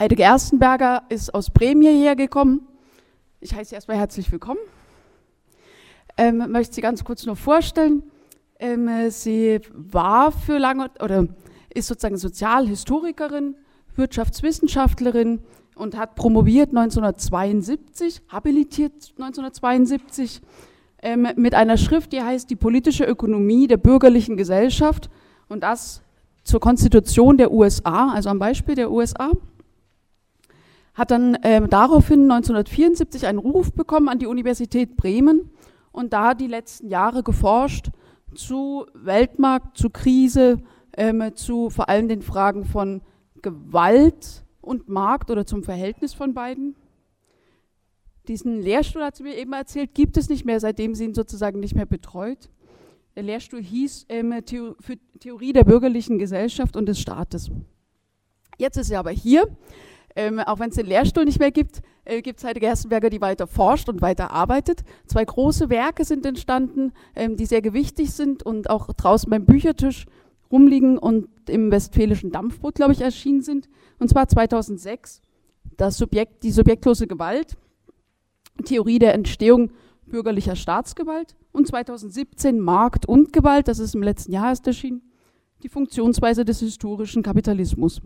Heide 0.00 0.16
Gerstenberger 0.16 1.02
ist 1.10 1.34
aus 1.34 1.50
Bremen 1.50 1.82
hierher 1.82 2.16
gekommen. 2.16 2.66
Ich 3.38 3.54
heiße 3.54 3.68
Sie 3.68 3.74
erstmal 3.74 3.98
herzlich 3.98 4.32
willkommen. 4.32 4.60
Ähm, 6.16 6.38
möchte 6.50 6.74
Sie 6.74 6.80
ganz 6.80 7.04
kurz 7.04 7.26
noch 7.26 7.36
vorstellen. 7.36 8.04
Ähm, 8.58 9.10
sie 9.10 9.60
war 9.74 10.32
für 10.32 10.56
lange 10.56 10.90
oder 11.02 11.26
ist 11.68 11.86
sozusagen 11.86 12.16
Sozialhistorikerin, 12.16 13.56
Wirtschaftswissenschaftlerin 13.94 15.40
und 15.74 15.98
hat 15.98 16.14
promoviert 16.14 16.70
1972, 16.70 18.22
habilitiert 18.30 18.94
1972 19.18 20.40
ähm, 21.02 21.28
mit 21.36 21.54
einer 21.54 21.76
Schrift, 21.76 22.12
die 22.12 22.22
heißt 22.22 22.48
Die 22.48 22.56
politische 22.56 23.04
Ökonomie 23.04 23.66
der 23.66 23.76
bürgerlichen 23.76 24.38
Gesellschaft 24.38 25.10
und 25.50 25.62
das 25.62 26.00
zur 26.42 26.60
Konstitution 26.60 27.36
der 27.36 27.52
USA, 27.52 28.14
also 28.14 28.30
am 28.30 28.38
Beispiel 28.38 28.76
der 28.76 28.90
USA 28.90 29.32
hat 31.00 31.10
dann 31.10 31.34
äh, 31.36 31.66
daraufhin 31.66 32.30
1974 32.30 33.26
einen 33.26 33.38
Ruf 33.38 33.72
bekommen 33.72 34.10
an 34.10 34.18
die 34.18 34.26
Universität 34.26 34.96
Bremen 34.98 35.50
und 35.92 36.12
da 36.12 36.34
die 36.34 36.46
letzten 36.46 36.88
Jahre 36.88 37.22
geforscht 37.22 37.88
zu 38.34 38.84
Weltmarkt, 38.92 39.78
zu 39.78 39.88
Krise, 39.88 40.58
ähm, 40.94 41.34
zu 41.34 41.70
vor 41.70 41.88
allem 41.88 42.08
den 42.08 42.20
Fragen 42.20 42.66
von 42.66 43.00
Gewalt 43.40 44.44
und 44.60 44.90
Markt 44.90 45.30
oder 45.30 45.46
zum 45.46 45.62
Verhältnis 45.62 46.12
von 46.12 46.34
beiden. 46.34 46.76
Diesen 48.28 48.60
Lehrstuhl, 48.60 49.02
hat 49.02 49.16
sie 49.16 49.22
mir 49.22 49.38
eben 49.38 49.54
erzählt, 49.54 49.94
gibt 49.94 50.18
es 50.18 50.28
nicht 50.28 50.44
mehr, 50.44 50.60
seitdem 50.60 50.94
sie 50.94 51.06
ihn 51.06 51.14
sozusagen 51.14 51.60
nicht 51.60 51.74
mehr 51.74 51.86
betreut. 51.86 52.50
Der 53.16 53.22
Lehrstuhl 53.22 53.62
hieß 53.62 54.04
ähm, 54.10 54.34
Theo 54.44 54.76
für 54.80 54.98
Theorie 55.18 55.54
der 55.54 55.64
bürgerlichen 55.64 56.18
Gesellschaft 56.18 56.76
und 56.76 56.84
des 56.84 57.00
Staates. 57.00 57.50
Jetzt 58.58 58.76
ist 58.76 58.88
sie 58.88 58.96
aber 58.96 59.10
hier 59.10 59.48
ähm, 60.16 60.40
auch 60.40 60.58
wenn 60.58 60.70
es 60.70 60.76
den 60.76 60.86
Lehrstuhl 60.86 61.24
nicht 61.24 61.38
mehr 61.38 61.50
gibt, 61.50 61.82
äh, 62.04 62.22
gibt 62.22 62.38
es 62.38 62.44
Heide 62.44 62.60
Gerstenberger, 62.60 63.10
die 63.10 63.20
weiter 63.20 63.46
forscht 63.46 63.88
und 63.88 64.02
weiter 64.02 64.30
arbeitet. 64.30 64.82
Zwei 65.06 65.24
große 65.24 65.70
Werke 65.70 66.04
sind 66.04 66.26
entstanden, 66.26 66.92
ähm, 67.14 67.36
die 67.36 67.46
sehr 67.46 67.62
gewichtig 67.62 68.12
sind 68.12 68.42
und 68.42 68.70
auch 68.70 68.92
draußen 68.92 69.30
beim 69.30 69.44
Büchertisch 69.44 70.06
rumliegen 70.50 70.98
und 70.98 71.28
im 71.48 71.70
Westfälischen 71.70 72.32
Dampfboot, 72.32 72.74
glaube 72.74 72.92
ich, 72.92 73.00
erschienen 73.00 73.42
sind. 73.42 73.68
Und 73.98 74.08
zwar 74.08 74.28
2006 74.28 75.22
das 75.76 75.96
Subjekt, 75.96 76.42
die 76.42 76.50
subjektlose 76.50 77.06
Gewalt, 77.06 77.56
Theorie 78.64 78.98
der 78.98 79.14
Entstehung 79.14 79.70
bürgerlicher 80.06 80.56
Staatsgewalt 80.56 81.36
und 81.52 81.66
2017 81.68 82.58
Markt 82.58 83.06
und 83.06 83.32
Gewalt, 83.32 83.68
das 83.68 83.78
ist 83.78 83.94
im 83.94 84.02
letzten 84.02 84.32
Jahr 84.32 84.48
erst 84.48 84.66
erschienen, 84.66 85.02
die 85.62 85.68
Funktionsweise 85.68 86.44
des 86.44 86.60
historischen 86.60 87.22
Kapitalismus. 87.22 88.02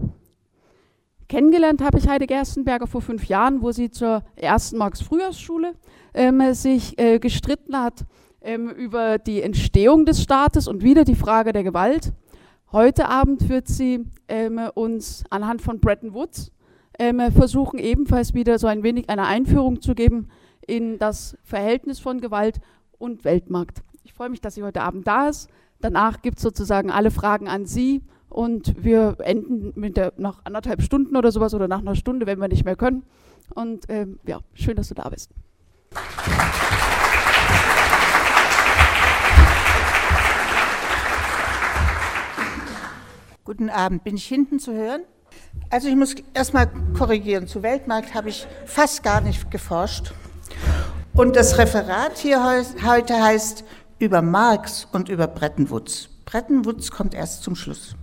Kennengelernt 1.35 1.83
habe 1.83 1.99
ich 1.99 2.07
Heide 2.07 2.29
Gerstenberger 2.29 2.87
vor 2.87 3.03
fünf 3.03 3.25
Jahren, 3.25 3.61
wo 3.61 3.73
sie 3.73 3.91
zur 3.91 4.23
ersten 4.37 4.79
Marx-Frühjahrsschule 4.79 5.75
ähm, 6.15 6.55
sich 6.55 6.97
äh, 6.97 7.19
gestritten 7.19 7.77
hat 7.77 8.05
ähm, 8.41 8.71
über 8.71 9.19
die 9.19 9.43
Entstehung 9.43 10.07
des 10.07 10.23
Staates 10.23 10.69
und 10.69 10.85
wieder 10.85 11.03
die 11.03 11.17
Frage 11.17 11.53
der 11.53 11.65
Gewalt. 11.65 12.13
Heute 12.71 13.09
Abend 13.09 13.49
wird 13.49 13.67
sie 13.67 14.05
ähm, 14.29 14.61
uns 14.75 15.25
anhand 15.29 15.61
von 15.61 15.81
Bretton 15.81 16.15
Woods 16.15 16.53
ähm, 17.01 17.21
versuchen, 17.33 17.81
ebenfalls 17.81 18.33
wieder 18.33 18.61
so 18.61 18.69
ein 18.69 18.85
wenig 18.85 19.11
eine 19.11 19.27
Einführung 19.27 19.83
zu 19.83 19.97
geben 19.97 20.29
in 20.65 21.01
das 21.01 21.37
Verhältnis 21.43 21.99
von 21.99 22.21
Gewalt 22.21 22.61
und 22.97 23.25
Weltmarkt. 23.25 23.83
Ich 24.05 24.13
freue 24.13 24.29
mich, 24.29 24.41
dass 24.41 24.55
sie 24.55 24.63
heute 24.63 24.83
Abend 24.83 25.09
da 25.09 25.31
ist. 25.31 25.51
Danach 25.81 26.23
gibt 26.23 26.37
es 26.37 26.45
sozusagen 26.45 26.93
alle 26.93 27.11
Fragen 27.11 27.49
an 27.49 27.67
Sie 27.67 28.03
und 28.35 28.83
wir 28.83 29.17
enden 29.21 29.73
mit 29.77 29.97
der, 29.97 30.13
nach 30.17 30.41
anderthalb 30.43 30.83
Stunden 30.83 31.17
oder 31.17 31.31
sowas 31.31 31.55
oder 31.55 31.69
nach 31.69 31.79
einer 31.79 31.95
Stunde, 31.95 32.27
wenn 32.27 32.41
wir 32.41 32.49
nicht 32.49 32.65
mehr 32.65 32.75
können. 32.75 33.05
Und 33.55 33.85
ähm, 33.89 34.19
ja, 34.27 34.41
schön, 34.55 34.75
dass 34.75 34.89
du 34.89 34.95
da 34.95 35.09
bist. 35.09 35.31
Guten 43.45 43.71
Abend. 43.71 44.03
Bin 44.03 44.17
ich 44.17 44.27
hinten 44.27 44.59
zu 44.59 44.73
hören? 44.73 45.03
Also 45.71 45.87
ich 45.87 45.95
muss 45.95 46.17
erstmal 46.33 46.69
korrigieren. 46.99 47.47
Zu 47.47 47.63
Weltmarkt 47.63 48.15
habe 48.15 48.31
ich 48.31 48.49
fast 48.67 49.05
gar 49.05 49.21
nicht 49.21 49.49
geforscht. 49.53 50.13
Und 51.15 51.37
das 51.37 51.57
Referat 51.57 52.19
hier 52.19 52.43
heute 52.85 53.15
heißt 53.15 53.65
über 54.01 54.23
Marx 54.23 54.89
und 54.91 55.09
über 55.09 55.29
Bretton 55.29 55.71
Woods. 55.71 56.09
Bretton 56.25 56.65
Woods 56.65 56.91
kommt 56.91 57.15
erst 57.15 57.45
zum 57.45 57.55
Schluss. 57.55 57.95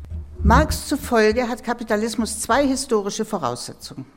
Marx 0.43 0.87
zufolge 0.87 1.47
hat 1.47 1.63
Kapitalismus 1.63 2.39
zwei 2.39 2.65
historische 2.65 3.25
Voraussetzungen. 3.25 4.07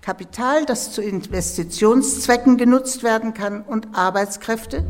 Kapital, 0.00 0.64
das 0.64 0.90
zu 0.90 1.02
Investitionszwecken 1.02 2.56
genutzt 2.56 3.02
werden 3.02 3.34
kann, 3.34 3.60
und 3.60 3.88
Arbeitskräfte, 3.92 4.86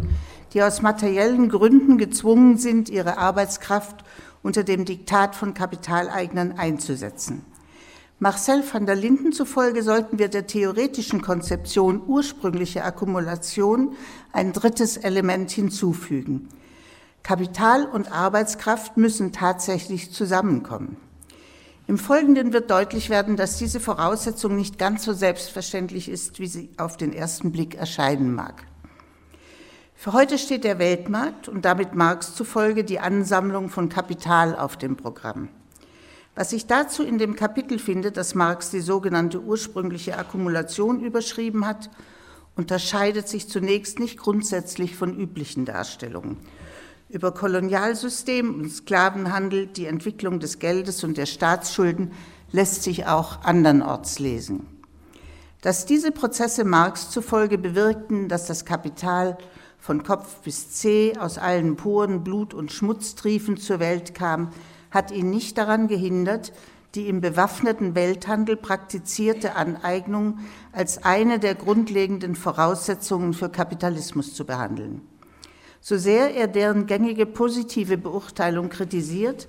die 0.52 0.62
aus 0.62 0.80
materiellen 0.80 1.48
Gründen 1.48 1.98
gezwungen 1.98 2.56
sind, 2.56 2.88
ihre 2.88 3.18
Arbeitskraft 3.18 4.04
unter 4.44 4.62
dem 4.62 4.84
Diktat 4.84 5.34
von 5.34 5.54
Kapitaleignern 5.54 6.52
einzusetzen. 6.52 7.44
Marcel 8.20 8.62
van 8.72 8.86
der 8.86 8.94
Linden 8.94 9.32
zufolge 9.32 9.82
sollten 9.82 10.20
wir 10.20 10.28
der 10.28 10.46
theoretischen 10.46 11.20
Konzeption 11.20 12.00
ursprüngliche 12.06 12.84
Akkumulation 12.84 13.96
ein 14.32 14.52
drittes 14.52 14.96
Element 14.98 15.50
hinzufügen– 15.50 16.48
Kapital 17.22 17.84
und 17.86 18.10
Arbeitskraft 18.10 18.96
müssen 18.96 19.32
tatsächlich 19.32 20.12
zusammenkommen. 20.12 20.96
Im 21.86 21.98
Folgenden 21.98 22.52
wird 22.52 22.70
deutlich 22.70 23.10
werden, 23.10 23.36
dass 23.36 23.58
diese 23.58 23.80
Voraussetzung 23.80 24.56
nicht 24.56 24.78
ganz 24.78 25.04
so 25.04 25.12
selbstverständlich 25.12 26.08
ist, 26.08 26.38
wie 26.38 26.46
sie 26.46 26.70
auf 26.76 26.96
den 26.96 27.12
ersten 27.12 27.52
Blick 27.52 27.74
erscheinen 27.74 28.34
mag. 28.34 28.64
Für 29.94 30.12
heute 30.12 30.38
steht 30.38 30.64
der 30.64 30.78
Weltmarkt 30.78 31.48
und 31.48 31.64
damit 31.64 31.94
Marx 31.94 32.34
zufolge 32.34 32.84
die 32.84 33.00
Ansammlung 33.00 33.68
von 33.68 33.88
Kapital 33.88 34.56
auf 34.56 34.76
dem 34.76 34.96
Programm. 34.96 35.48
Was 36.34 36.50
sich 36.50 36.66
dazu 36.66 37.02
in 37.02 37.18
dem 37.18 37.36
Kapitel 37.36 37.78
findet, 37.78 38.16
das 38.16 38.34
Marx 38.34 38.70
die 38.70 38.80
sogenannte 38.80 39.40
ursprüngliche 39.40 40.16
Akkumulation 40.16 41.00
überschrieben 41.00 41.66
hat, 41.66 41.90
unterscheidet 42.56 43.28
sich 43.28 43.48
zunächst 43.48 43.98
nicht 43.98 44.16
grundsätzlich 44.16 44.96
von 44.96 45.14
üblichen 45.18 45.64
Darstellungen 45.64 46.38
über 47.10 47.32
Kolonialsystem 47.32 48.54
und 48.54 48.70
Sklavenhandel, 48.70 49.66
die 49.66 49.86
Entwicklung 49.86 50.40
des 50.40 50.58
Geldes 50.58 51.02
und 51.04 51.16
der 51.16 51.26
Staatsschulden 51.26 52.12
lässt 52.52 52.82
sich 52.82 53.06
auch 53.06 53.42
andernorts 53.42 54.18
lesen. 54.18 54.66
Dass 55.60 55.86
diese 55.86 56.12
Prozesse 56.12 56.64
Marx 56.64 57.10
zufolge 57.10 57.58
bewirkten, 57.58 58.28
dass 58.28 58.46
das 58.46 58.64
Kapital 58.64 59.36
von 59.78 60.02
Kopf 60.02 60.36
bis 60.42 60.70
Zeh 60.70 61.16
aus 61.18 61.36
allen 61.36 61.76
Poren 61.76 62.22
Blut 62.22 62.54
und 62.54 62.72
Schmutztriefen 62.72 63.56
zur 63.56 63.80
Welt 63.80 64.14
kam, 64.14 64.52
hat 64.90 65.10
ihn 65.10 65.30
nicht 65.30 65.58
daran 65.58 65.88
gehindert, 65.88 66.52
die 66.94 67.08
im 67.08 67.20
bewaffneten 67.20 67.94
Welthandel 67.94 68.56
praktizierte 68.56 69.54
Aneignung 69.54 70.38
als 70.72 71.04
eine 71.04 71.38
der 71.38 71.54
grundlegenden 71.54 72.34
Voraussetzungen 72.34 73.32
für 73.32 73.48
Kapitalismus 73.48 74.34
zu 74.34 74.44
behandeln. 74.44 75.02
So 75.80 75.96
sehr 75.96 76.34
er 76.34 76.46
deren 76.46 76.86
gängige 76.86 77.26
positive 77.26 77.96
Beurteilung 77.96 78.68
kritisiert, 78.68 79.48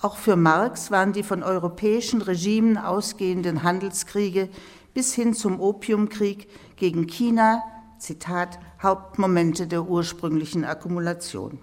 auch 0.00 0.16
für 0.16 0.36
Marx 0.36 0.90
waren 0.90 1.14
die 1.14 1.22
von 1.22 1.42
europäischen 1.42 2.20
Regimen 2.20 2.76
ausgehenden 2.76 3.62
Handelskriege 3.62 4.50
bis 4.92 5.14
hin 5.14 5.32
zum 5.32 5.60
Opiumkrieg 5.60 6.48
gegen 6.76 7.06
China, 7.06 7.62
Zitat, 7.98 8.58
Hauptmomente 8.82 9.66
der 9.66 9.88
ursprünglichen 9.88 10.64
Akkumulation. 10.64 11.58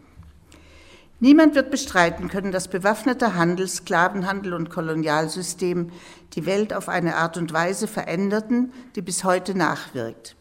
Niemand 1.19 1.53
wird 1.53 1.69
bestreiten 1.69 2.29
können, 2.29 2.51
dass 2.51 2.68
bewaffneter 2.68 3.35
Handel, 3.35 3.68
Sklavenhandel 3.68 4.56
und 4.56 4.72
Kolonialsystem 4.72 5.91
die 6.33 6.47
Welt 6.47 6.73
auf 6.73 6.89
eine 6.89 7.18
Art 7.18 7.38
und 7.38 7.53
Weise 7.53 7.88
veränderten, 7.88 8.74
die 8.95 9.04
bis 9.04 9.24
heute 9.24 9.56
nachwirkt. 9.56 10.36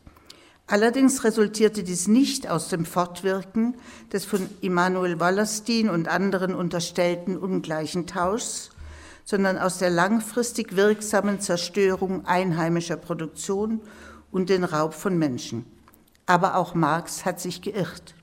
Allerdings 0.70 1.24
resultierte 1.24 1.82
dies 1.82 2.06
nicht 2.06 2.48
aus 2.48 2.68
dem 2.68 2.84
Fortwirken 2.84 3.74
des 4.12 4.24
von 4.24 4.48
Immanuel 4.60 5.18
Wallerstein 5.18 5.90
und 5.90 6.06
anderen 6.06 6.54
unterstellten 6.54 7.36
ungleichen 7.36 8.06
Tauschs, 8.06 8.70
sondern 9.24 9.58
aus 9.58 9.78
der 9.78 9.90
langfristig 9.90 10.76
wirksamen 10.76 11.40
Zerstörung 11.40 12.24
einheimischer 12.24 12.96
Produktion 12.96 13.80
und 14.30 14.48
den 14.48 14.62
Raub 14.62 14.94
von 14.94 15.18
Menschen. 15.18 15.66
Aber 16.26 16.54
auch 16.54 16.72
Marx 16.72 17.24
hat 17.24 17.40
sich 17.40 17.62
geirrt. 17.62 18.14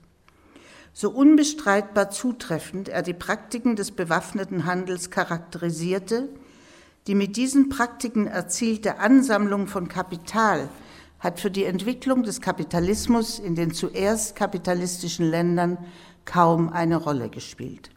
So 0.94 1.10
unbestreitbar 1.10 2.08
zutreffend 2.08 2.88
er 2.88 3.02
die 3.02 3.12
Praktiken 3.12 3.76
des 3.76 3.90
bewaffneten 3.90 4.64
Handels 4.64 5.10
charakterisierte, 5.10 6.30
die 7.08 7.14
mit 7.14 7.36
diesen 7.36 7.68
Praktiken 7.68 8.26
erzielte 8.26 9.00
Ansammlung 9.00 9.66
von 9.66 9.88
Kapital 9.88 10.70
hat 11.18 11.40
für 11.40 11.50
die 11.50 11.64
Entwicklung 11.64 12.22
des 12.22 12.40
Kapitalismus 12.40 13.38
in 13.38 13.54
den 13.54 13.72
zuerst 13.72 14.36
kapitalistischen 14.36 15.28
Ländern 15.28 15.78
kaum 16.24 16.68
eine 16.68 16.96
Rolle 16.96 17.28
gespielt. 17.28 17.90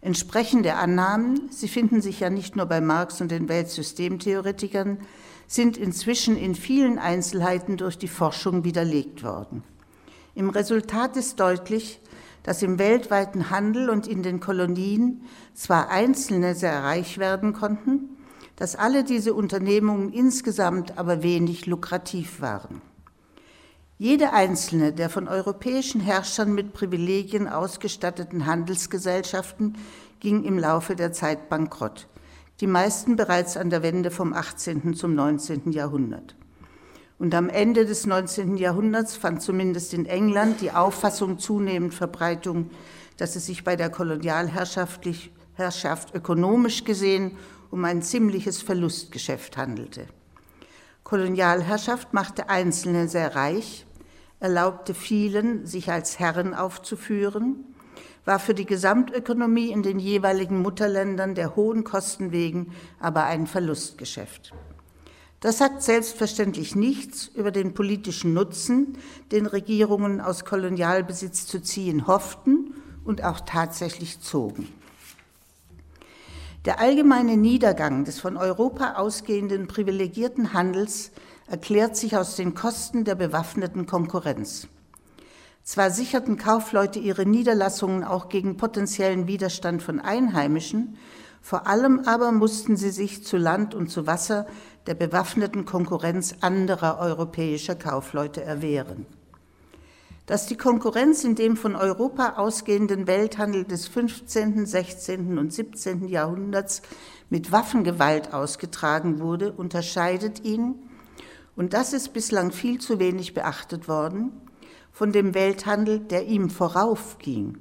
Entsprechende 0.00 0.74
Annahmen, 0.74 1.48
sie 1.50 1.68
finden 1.68 2.00
sich 2.00 2.20
ja 2.20 2.28
nicht 2.28 2.56
nur 2.56 2.66
bei 2.66 2.80
Marx 2.80 3.20
und 3.20 3.30
den 3.30 3.48
Weltsystemtheoretikern, 3.48 4.98
sind 5.46 5.76
inzwischen 5.76 6.36
in 6.36 6.54
vielen 6.54 6.98
Einzelheiten 6.98 7.76
durch 7.76 7.98
die 7.98 8.08
Forschung 8.08 8.64
widerlegt 8.64 9.22
worden. 9.22 9.62
Im 10.34 10.50
Resultat 10.50 11.16
ist 11.16 11.38
deutlich, 11.38 12.00
dass 12.42 12.62
im 12.62 12.78
weltweiten 12.78 13.50
Handel 13.50 13.90
und 13.90 14.08
in 14.08 14.22
den 14.22 14.40
Kolonien 14.40 15.22
zwar 15.54 15.90
Einzelne 15.90 16.54
sehr 16.54 16.82
reich 16.82 17.18
werden 17.18 17.52
konnten, 17.52 18.16
dass 18.56 18.76
alle 18.76 19.04
diese 19.04 19.34
Unternehmungen 19.34 20.12
insgesamt 20.12 20.98
aber 20.98 21.22
wenig 21.22 21.66
lukrativ 21.66 22.40
waren. 22.40 22.82
Jede 23.98 24.32
einzelne 24.32 24.92
der 24.92 25.08
von 25.10 25.28
europäischen 25.28 26.00
Herrschern 26.00 26.52
mit 26.54 26.72
Privilegien 26.72 27.46
ausgestatteten 27.46 28.46
Handelsgesellschaften 28.46 29.76
ging 30.18 30.42
im 30.44 30.58
Laufe 30.58 30.96
der 30.96 31.12
Zeit 31.12 31.48
bankrott, 31.48 32.08
die 32.60 32.66
meisten 32.66 33.16
bereits 33.16 33.56
an 33.56 33.70
der 33.70 33.82
Wende 33.82 34.10
vom 34.10 34.32
18. 34.32 34.94
zum 34.94 35.14
19. 35.14 35.70
Jahrhundert. 35.72 36.34
Und 37.18 37.34
am 37.36 37.48
Ende 37.48 37.86
des 37.86 38.04
19. 38.04 38.56
Jahrhunderts 38.56 39.14
fand 39.14 39.40
zumindest 39.42 39.94
in 39.94 40.06
England 40.06 40.60
die 40.60 40.72
Auffassung 40.72 41.38
zunehmend 41.38 41.94
Verbreitung, 41.94 42.70
dass 43.16 43.36
es 43.36 43.46
sich 43.46 43.62
bei 43.62 43.76
der 43.76 43.90
Kolonialherrschaft 43.90 45.06
ökonomisch 46.12 46.82
gesehen 46.82 47.36
um 47.72 47.84
ein 47.86 48.02
ziemliches 48.02 48.60
Verlustgeschäft 48.60 49.56
handelte. 49.56 50.06
Kolonialherrschaft 51.04 52.12
machte 52.12 52.50
Einzelne 52.50 53.08
sehr 53.08 53.34
reich, 53.34 53.86
erlaubte 54.40 54.92
vielen, 54.92 55.66
sich 55.66 55.90
als 55.90 56.18
Herren 56.18 56.52
aufzuführen, 56.52 57.64
war 58.26 58.38
für 58.38 58.52
die 58.52 58.66
Gesamtökonomie 58.66 59.70
in 59.70 59.82
den 59.82 59.98
jeweiligen 59.98 60.60
Mutterländern 60.60 61.34
der 61.34 61.56
hohen 61.56 61.82
Kosten 61.82 62.30
wegen 62.30 62.72
aber 63.00 63.24
ein 63.24 63.46
Verlustgeschäft. 63.46 64.52
Das 65.40 65.58
sagt 65.58 65.82
selbstverständlich 65.82 66.76
nichts 66.76 67.26
über 67.34 67.50
den 67.50 67.72
politischen 67.72 68.34
Nutzen, 68.34 68.98
den 69.32 69.46
Regierungen 69.46 70.20
aus 70.20 70.44
Kolonialbesitz 70.44 71.46
zu 71.46 71.60
ziehen 71.62 72.06
hofften 72.06 72.74
und 73.04 73.24
auch 73.24 73.40
tatsächlich 73.40 74.20
zogen. 74.20 74.68
Der 76.64 76.78
allgemeine 76.78 77.36
Niedergang 77.36 78.04
des 78.04 78.20
von 78.20 78.36
Europa 78.36 78.94
ausgehenden 78.94 79.66
privilegierten 79.66 80.52
Handels 80.52 81.10
erklärt 81.48 81.96
sich 81.96 82.16
aus 82.16 82.36
den 82.36 82.54
Kosten 82.54 83.04
der 83.04 83.16
bewaffneten 83.16 83.84
Konkurrenz. 83.84 84.68
Zwar 85.64 85.90
sicherten 85.90 86.36
Kaufleute 86.36 87.00
ihre 87.00 87.26
Niederlassungen 87.26 88.04
auch 88.04 88.28
gegen 88.28 88.58
potenziellen 88.58 89.26
Widerstand 89.26 89.82
von 89.82 89.98
Einheimischen, 89.98 90.98
vor 91.40 91.66
allem 91.66 91.98
aber 92.06 92.30
mussten 92.30 92.76
sie 92.76 92.90
sich 92.90 93.24
zu 93.24 93.38
Land 93.38 93.74
und 93.74 93.88
zu 93.90 94.06
Wasser 94.06 94.46
der 94.86 94.94
bewaffneten 94.94 95.64
Konkurrenz 95.64 96.36
anderer 96.42 96.98
europäischer 97.00 97.74
Kaufleute 97.74 98.44
erwehren. 98.44 99.06
Dass 100.26 100.46
die 100.46 100.56
Konkurrenz 100.56 101.24
in 101.24 101.34
dem 101.34 101.56
von 101.56 101.74
Europa 101.74 102.34
ausgehenden 102.36 103.06
Welthandel 103.06 103.64
des 103.64 103.88
15., 103.88 104.66
16. 104.66 105.38
und 105.38 105.52
17. 105.52 106.06
Jahrhunderts 106.06 106.82
mit 107.28 107.50
Waffengewalt 107.50 108.32
ausgetragen 108.32 109.18
wurde, 109.18 109.52
unterscheidet 109.52 110.44
ihn 110.44 110.76
und 111.54 111.74
das 111.74 111.92
ist 111.92 112.12
bislang 112.12 112.50
viel 112.50 112.80
zu 112.80 112.98
wenig 112.98 113.34
beachtet 113.34 113.88
worden, 113.88 114.32
von 114.90 115.12
dem 115.12 115.34
Welthandel, 115.34 116.00
der 116.00 116.26
ihm 116.26 116.50
voraufging. 116.50 117.58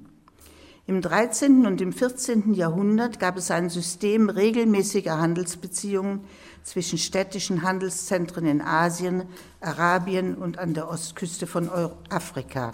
Im 0.88 1.02
13. 1.02 1.66
und 1.66 1.80
im 1.80 1.94
14. 1.94 2.54
Jahrhundert 2.54 3.20
gab 3.20 3.38
es 3.38 3.52
ein 3.52 3.70
System 3.70 4.30
regelmäßiger 4.30 5.20
Handelsbeziehungen 5.20 6.22
zwischen 6.64 6.98
städtischen 6.98 7.64
Handelszentren 7.64 8.46
in 8.46 8.62
Asien, 8.62 9.24
Arabien 9.60 10.36
und 10.36 10.58
an 10.58 10.74
der 10.74 10.90
Ostküste 10.90 11.48
von 11.48 11.70
Afrika. 12.10 12.74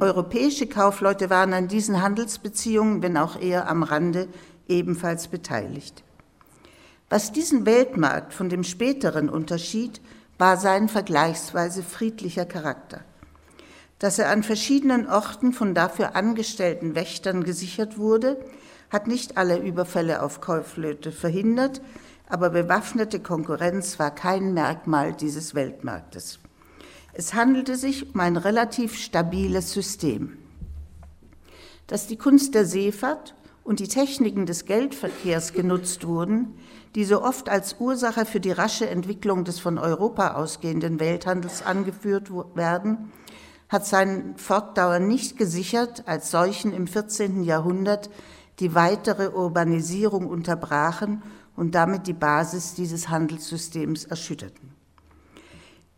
Europäische 0.00 0.66
Kaufleute 0.66 1.30
waren 1.30 1.52
an 1.52 1.68
diesen 1.68 2.02
Handelsbeziehungen, 2.02 3.02
wenn 3.02 3.16
auch 3.16 3.40
eher 3.40 3.68
am 3.68 3.82
Rande, 3.82 4.28
ebenfalls 4.68 5.28
beteiligt. 5.28 6.04
Was 7.10 7.32
diesen 7.32 7.66
Weltmarkt 7.66 8.32
von 8.32 8.48
dem 8.48 8.64
späteren 8.64 9.28
unterschied, 9.28 10.00
war 10.38 10.56
sein 10.56 10.88
vergleichsweise 10.88 11.82
friedlicher 11.82 12.46
Charakter. 12.46 13.02
Dass 13.98 14.18
er 14.18 14.30
an 14.30 14.42
verschiedenen 14.42 15.08
Orten 15.08 15.52
von 15.52 15.74
dafür 15.74 16.16
angestellten 16.16 16.94
Wächtern 16.94 17.44
gesichert 17.44 17.98
wurde, 17.98 18.42
hat 18.90 19.06
nicht 19.06 19.36
alle 19.36 19.58
Überfälle 19.58 20.22
auf 20.22 20.40
Kaufleute 20.40 21.12
verhindert, 21.12 21.80
aber 22.28 22.50
bewaffnete 22.50 23.20
Konkurrenz 23.20 23.98
war 23.98 24.14
kein 24.14 24.54
Merkmal 24.54 25.12
dieses 25.12 25.54
Weltmarktes. 25.54 26.38
Es 27.14 27.34
handelte 27.34 27.76
sich 27.76 28.14
um 28.14 28.20
ein 28.20 28.36
relativ 28.36 28.96
stabiles 28.96 29.72
System. 29.72 30.38
Dass 31.86 32.06
die 32.06 32.16
Kunst 32.16 32.54
der 32.54 32.64
Seefahrt 32.64 33.34
und 33.64 33.80
die 33.80 33.88
Techniken 33.88 34.46
des 34.46 34.64
Geldverkehrs 34.64 35.52
genutzt 35.52 36.06
wurden, 36.06 36.54
die 36.94 37.04
so 37.04 37.22
oft 37.22 37.48
als 37.48 37.76
Ursache 37.78 38.24
für 38.24 38.40
die 38.40 38.50
rasche 38.50 38.88
Entwicklung 38.88 39.44
des 39.44 39.58
von 39.58 39.78
Europa 39.78 40.34
ausgehenden 40.34 41.00
Welthandels 41.00 41.64
angeführt 41.64 42.30
werden, 42.54 43.12
hat 43.68 43.86
seinen 43.86 44.36
Fortdauer 44.36 44.98
nicht 44.98 45.38
gesichert, 45.38 46.04
als 46.06 46.30
solchen 46.30 46.72
im 46.72 46.86
14. 46.86 47.42
Jahrhundert 47.42 48.10
die 48.58 48.74
weitere 48.74 49.30
Urbanisierung 49.30 50.26
unterbrachen 50.26 51.22
und 51.56 51.74
damit 51.74 52.06
die 52.06 52.12
Basis 52.12 52.74
dieses 52.74 53.08
Handelssystems 53.08 54.04
erschütterten. 54.04 54.72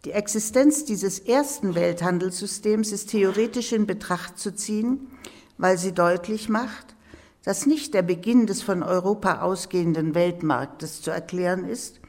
Die 0.04 0.12
Existenz 0.12 0.84
dieses 0.84 1.18
ersten 1.18 1.74
Welthandelssystems 1.74 2.92
ist 2.92 3.10
theoretisch 3.10 3.72
in 3.72 3.86
Betracht 3.86 4.38
zu 4.38 4.54
ziehen, 4.54 5.08
weil 5.56 5.78
sie 5.78 5.92
deutlich 5.92 6.48
macht, 6.48 6.94
dass 7.42 7.66
nicht 7.66 7.94
der 7.94 8.02
Beginn 8.02 8.46
des 8.46 8.62
von 8.62 8.82
Europa 8.82 9.40
ausgehenden 9.40 10.14
Weltmarktes 10.14 11.00
zu 11.00 11.10
erklären 11.10 11.64
ist, 11.64 12.00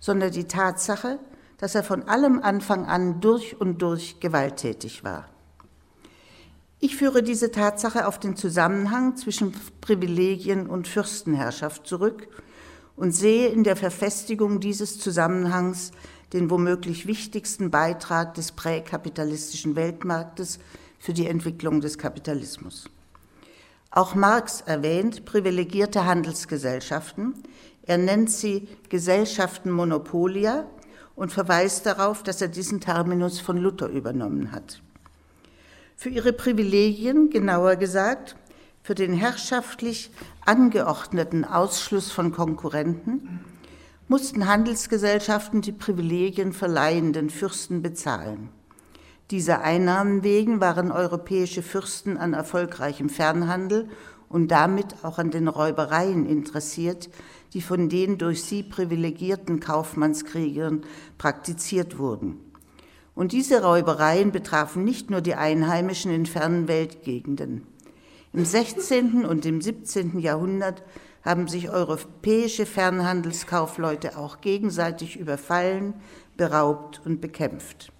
sondern 0.00 0.30
die 0.30 0.44
Tatsache, 0.44 1.18
dass 1.58 1.74
er 1.74 1.82
von 1.82 2.02
allem 2.04 2.40
Anfang 2.40 2.86
an 2.86 3.20
durch 3.20 3.60
und 3.60 3.82
durch 3.82 4.20
gewalttätig 4.20 5.04
war. 5.04 5.28
Ich 6.80 6.96
führe 6.96 7.22
diese 7.22 7.50
Tatsache 7.50 8.06
auf 8.06 8.20
den 8.20 8.36
Zusammenhang 8.36 9.16
zwischen 9.16 9.54
Privilegien 9.80 10.66
und 10.66 10.88
Fürstenherrschaft 10.88 11.86
zurück 11.86 12.28
und 12.96 13.12
sehe 13.12 13.48
in 13.48 13.64
der 13.64 13.76
Verfestigung 13.76 14.60
dieses 14.60 14.98
Zusammenhangs 14.98 15.90
den 16.32 16.50
womöglich 16.50 17.06
wichtigsten 17.06 17.70
Beitrag 17.70 18.34
des 18.34 18.52
präkapitalistischen 18.52 19.76
Weltmarktes 19.76 20.58
für 20.98 21.12
die 21.12 21.26
Entwicklung 21.26 21.80
des 21.80 21.98
Kapitalismus. 21.98 22.88
Auch 23.90 24.14
Marx 24.14 24.60
erwähnt 24.62 25.24
privilegierte 25.24 26.04
Handelsgesellschaften. 26.04 27.34
Er 27.82 27.98
nennt 27.98 28.30
sie 28.30 28.66
Gesellschaften 28.88 29.70
Monopolia 29.70 30.66
und 31.14 31.32
verweist 31.32 31.86
darauf, 31.86 32.22
dass 32.24 32.40
er 32.40 32.48
diesen 32.48 32.80
Terminus 32.80 33.38
von 33.38 33.56
Luther 33.56 33.88
übernommen 33.88 34.50
hat. 34.50 34.82
Für 35.96 36.08
ihre 36.08 36.32
Privilegien, 36.32 37.30
genauer 37.30 37.76
gesagt, 37.76 38.34
für 38.84 38.94
den 38.94 39.14
herrschaftlich 39.14 40.10
angeordneten 40.44 41.46
Ausschluss 41.46 42.12
von 42.12 42.32
Konkurrenten, 42.32 43.40
mussten 44.08 44.46
Handelsgesellschaften 44.46 45.62
die 45.62 45.72
Privilegien 45.72 46.52
verleihenden 46.52 47.30
Fürsten 47.30 47.80
bezahlen. 47.80 48.50
Dieser 49.30 49.62
Einnahmen 49.62 50.22
wegen 50.22 50.60
waren 50.60 50.92
europäische 50.92 51.62
Fürsten 51.62 52.18
an 52.18 52.34
erfolgreichem 52.34 53.08
Fernhandel 53.08 53.88
und 54.28 54.48
damit 54.48 55.02
auch 55.02 55.18
an 55.18 55.30
den 55.30 55.48
Räubereien 55.48 56.26
interessiert, 56.26 57.08
die 57.54 57.62
von 57.62 57.88
den 57.88 58.18
durch 58.18 58.44
sie 58.44 58.62
privilegierten 58.62 59.60
Kaufmannskriegern 59.60 60.82
praktiziert 61.16 61.96
wurden. 61.96 62.38
Und 63.14 63.32
diese 63.32 63.62
Räubereien 63.62 64.30
betrafen 64.30 64.84
nicht 64.84 65.08
nur 65.08 65.22
die 65.22 65.36
Einheimischen 65.36 66.12
in 66.12 66.26
fernen 66.26 66.68
Weltgegenden. 66.68 67.66
Im 68.34 68.44
16. 68.44 69.24
und 69.24 69.46
im 69.46 69.60
17. 69.60 70.18
Jahrhundert 70.18 70.82
haben 71.22 71.46
sich 71.46 71.70
europäische 71.70 72.66
Fernhandelskaufleute 72.66 74.18
auch 74.18 74.40
gegenseitig 74.40 75.16
überfallen, 75.16 75.94
beraubt 76.36 77.00
und 77.04 77.20
bekämpft. 77.20 77.92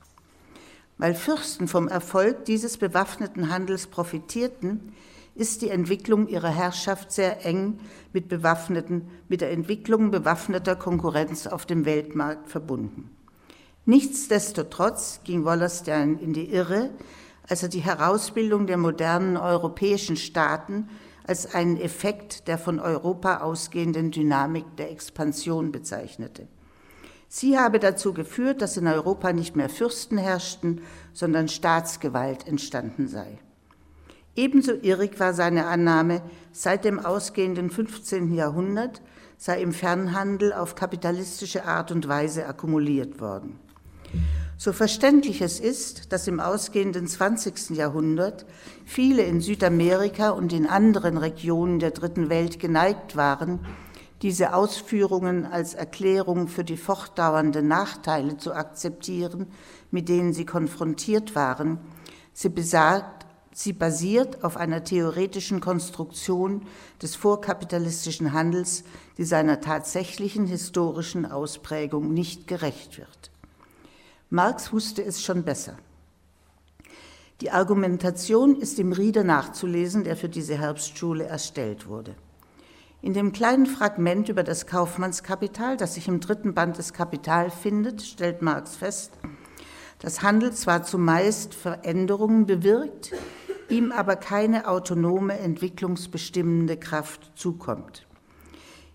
Weil 0.98 1.14
Fürsten 1.14 1.68
vom 1.68 1.86
Erfolg 1.86 2.46
dieses 2.46 2.78
bewaffneten 2.78 3.48
Handels 3.48 3.86
profitierten, 3.86 4.92
ist 5.36 5.62
die 5.62 5.70
Entwicklung 5.70 6.26
ihrer 6.26 6.50
Herrschaft 6.50 7.12
sehr 7.12 7.46
eng 7.46 7.78
mit, 8.12 8.28
bewaffneten, 8.28 9.08
mit 9.28 9.40
der 9.40 9.52
Entwicklung 9.52 10.10
bewaffneter 10.10 10.74
Konkurrenz 10.74 11.46
auf 11.46 11.64
dem 11.64 11.84
Weltmarkt 11.84 12.48
verbunden. 12.48 13.08
Nichtsdestotrotz 13.86 15.20
ging 15.22 15.44
Wallerstein 15.44 16.18
in 16.18 16.32
die 16.32 16.50
Irre, 16.52 16.90
als 17.48 17.62
er 17.62 17.68
die 17.68 17.80
Herausbildung 17.80 18.66
der 18.66 18.78
modernen 18.78 19.36
europäischen 19.36 20.16
Staaten 20.16 20.88
als 21.26 21.54
einen 21.54 21.78
Effekt 21.78 22.48
der 22.48 22.58
von 22.58 22.80
Europa 22.80 23.38
ausgehenden 23.38 24.10
Dynamik 24.10 24.76
der 24.76 24.90
Expansion 24.90 25.72
bezeichnete. 25.72 26.46
Sie 27.28 27.58
habe 27.58 27.80
dazu 27.80 28.12
geführt, 28.12 28.62
dass 28.62 28.76
in 28.76 28.86
Europa 28.86 29.32
nicht 29.32 29.56
mehr 29.56 29.68
Fürsten 29.68 30.18
herrschten, 30.18 30.82
sondern 31.12 31.48
Staatsgewalt 31.48 32.46
entstanden 32.46 33.08
sei. 33.08 33.38
Ebenso 34.36 34.72
irrig 34.72 35.18
war 35.18 35.32
seine 35.32 35.66
Annahme, 35.66 36.22
seit 36.52 36.84
dem 36.84 36.98
ausgehenden 36.98 37.70
15. 37.70 38.34
Jahrhundert 38.34 39.00
sei 39.36 39.62
im 39.62 39.72
Fernhandel 39.72 40.52
auf 40.52 40.74
kapitalistische 40.74 41.64
Art 41.64 41.90
und 41.90 42.08
Weise 42.08 42.46
akkumuliert 42.46 43.20
worden. 43.20 43.58
So 44.56 44.72
verständlich 44.72 45.40
es 45.40 45.58
ist, 45.58 46.12
dass 46.12 46.28
im 46.28 46.38
ausgehenden 46.38 47.08
20. 47.08 47.70
Jahrhundert 47.70 48.46
viele 48.84 49.22
in 49.22 49.40
Südamerika 49.40 50.30
und 50.30 50.52
in 50.52 50.66
anderen 50.66 51.18
Regionen 51.18 51.80
der 51.80 51.90
Dritten 51.90 52.28
Welt 52.28 52.60
geneigt 52.60 53.16
waren, 53.16 53.58
diese 54.22 54.54
Ausführungen 54.54 55.44
als 55.44 55.74
Erklärung 55.74 56.46
für 56.48 56.64
die 56.64 56.76
fortdauernden 56.76 57.66
Nachteile 57.66 58.36
zu 58.36 58.54
akzeptieren, 58.54 59.48
mit 59.90 60.08
denen 60.08 60.32
sie 60.32 60.46
konfrontiert 60.46 61.34
waren, 61.34 61.78
sie 62.32 62.48
besagt, 62.48 63.26
sie 63.52 63.72
basiert 63.72 64.44
auf 64.44 64.56
einer 64.56 64.84
theoretischen 64.84 65.60
Konstruktion 65.60 66.62
des 67.02 67.16
vorkapitalistischen 67.16 68.32
Handels, 68.32 68.84
die 69.18 69.24
seiner 69.24 69.60
tatsächlichen 69.60 70.46
historischen 70.46 71.26
Ausprägung 71.26 72.14
nicht 72.14 72.46
gerecht 72.46 72.98
wird. 72.98 73.33
Marx 74.30 74.72
wusste 74.72 75.04
es 75.04 75.22
schon 75.22 75.44
besser. 75.44 75.76
Die 77.40 77.50
Argumentation 77.50 78.56
ist 78.56 78.78
im 78.78 78.92
Rieder 78.92 79.24
nachzulesen, 79.24 80.04
der 80.04 80.16
für 80.16 80.28
diese 80.28 80.56
Herbstschule 80.56 81.24
erstellt 81.24 81.86
wurde. 81.88 82.14
In 83.02 83.12
dem 83.12 83.32
kleinen 83.32 83.66
Fragment 83.66 84.30
über 84.30 84.42
das 84.42 84.66
Kaufmannskapital, 84.66 85.76
das 85.76 85.94
sich 85.94 86.08
im 86.08 86.20
dritten 86.20 86.54
Band 86.54 86.78
des 86.78 86.94
Kapital 86.94 87.50
findet, 87.50 88.00
stellt 88.00 88.40
Marx 88.40 88.76
fest, 88.76 89.12
dass 89.98 90.22
Handel 90.22 90.52
zwar 90.52 90.84
zumeist 90.84 91.54
Veränderungen 91.54 92.46
bewirkt, 92.46 93.12
ihm 93.68 93.92
aber 93.92 94.16
keine 94.16 94.68
autonome, 94.68 95.38
entwicklungsbestimmende 95.38 96.76
Kraft 96.76 97.32
zukommt. 97.34 98.06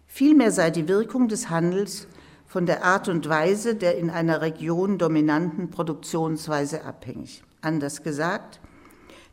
Vielmehr 0.08 0.52
sei 0.52 0.72
die 0.72 0.88
Wirkung 0.88 1.28
des 1.28 1.50
Handels 1.50 2.08
von 2.50 2.66
der 2.66 2.84
Art 2.84 3.08
und 3.08 3.30
Weise 3.30 3.76
der 3.76 3.98
in 3.98 4.10
einer 4.10 4.42
Region 4.42 4.98
dominanten 4.98 5.70
Produktionsweise 5.70 6.84
abhängig. 6.84 7.44
Anders 7.62 8.02
gesagt, 8.02 8.60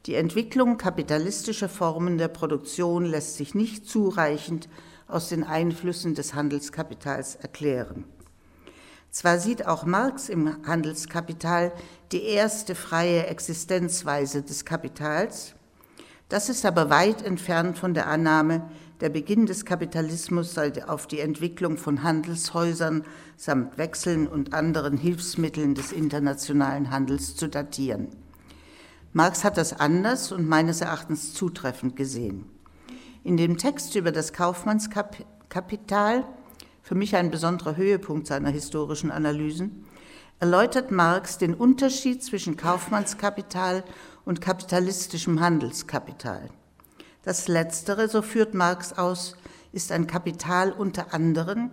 die 0.04 0.14
Entwicklung 0.14 0.76
kapitalistischer 0.76 1.70
Formen 1.70 2.18
der 2.18 2.28
Produktion 2.28 3.06
lässt 3.06 3.38
sich 3.38 3.54
nicht 3.54 3.88
zureichend 3.88 4.68
aus 5.08 5.30
den 5.30 5.44
Einflüssen 5.44 6.14
des 6.14 6.35
Handelskapitals 6.35 7.37
erklären. 7.37 8.04
Zwar 9.11 9.38
sieht 9.38 9.66
auch 9.66 9.87
Marx 9.87 10.28
im 10.28 10.66
Handelskapital 10.66 11.73
die 12.12 12.23
erste 12.23 12.75
freie 12.75 13.26
Existenzweise 13.26 14.42
des 14.42 14.66
Kapitals, 14.66 15.54
das 16.28 16.49
ist 16.49 16.66
aber 16.66 16.90
weit 16.90 17.23
entfernt 17.23 17.78
von 17.78 17.94
der 17.94 18.08
Annahme, 18.08 18.68
der 19.00 19.10
Beginn 19.10 19.44
des 19.44 19.66
Kapitalismus 19.66 20.54
sei 20.54 20.72
auf 20.86 21.06
die 21.06 21.20
Entwicklung 21.20 21.76
von 21.76 22.02
Handelshäusern 22.02 23.04
samt 23.36 23.76
Wechseln 23.76 24.26
und 24.26 24.54
anderen 24.54 24.96
Hilfsmitteln 24.96 25.74
des 25.74 25.92
internationalen 25.92 26.90
Handels 26.90 27.36
zu 27.36 27.48
datieren. 27.48 28.08
Marx 29.12 29.44
hat 29.44 29.58
das 29.58 29.78
anders 29.78 30.32
und 30.32 30.48
meines 30.48 30.80
Erachtens 30.80 31.34
zutreffend 31.34 31.96
gesehen. 31.96 32.46
In 33.22 33.36
dem 33.36 33.58
Text 33.58 33.96
über 33.96 34.12
das 34.12 34.32
Kaufmannskapital, 34.32 36.24
für 36.82 36.94
mich 36.94 37.16
ein 37.16 37.30
besonderer 37.30 37.76
Höhepunkt 37.76 38.26
seiner 38.26 38.50
historischen 38.50 39.10
Analysen, 39.10 39.84
erläutert 40.38 40.90
Marx 40.90 41.38
den 41.38 41.54
Unterschied 41.54 42.22
zwischen 42.22 42.56
Kaufmannskapital 42.56 43.84
und 44.24 44.40
kapitalistischem 44.40 45.40
Handelskapital. 45.40 46.50
Das 47.26 47.49
Letztere, 47.49 48.09
so 48.09 48.23
führt 48.23 48.54
Marx 48.54 48.92
aus, 48.92 49.35
ist 49.73 49.90
ein 49.90 50.06
Kapital 50.06 50.71
unter 50.71 51.12
anderen 51.12 51.73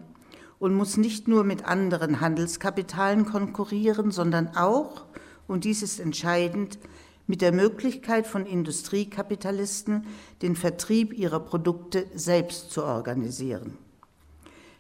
und 0.58 0.74
muss 0.74 0.98
nicht 0.98 1.28
nur 1.28 1.44
mit 1.44 1.66
anderen 1.66 2.22
Handelskapitalen 2.22 3.28
konkurrieren, 3.28 4.10
sondern 4.10 4.58
auch, 4.58 5.06
und 5.48 5.64
dies 5.64 5.84
ist 5.84 6.00
entscheidend, 6.00 6.80
mit 7.28 7.44
der 7.44 7.52
Möglichkeit 7.52 8.26
von 8.26 8.48
Industriekapitalisten, 8.48 10.08
den 10.42 10.56
Vertrieb 10.56 11.14
ihrer 11.14 11.40
Produkte 11.40 12.08
selbst 12.16 12.72
zu 12.72 12.84
organisieren. 12.84 13.78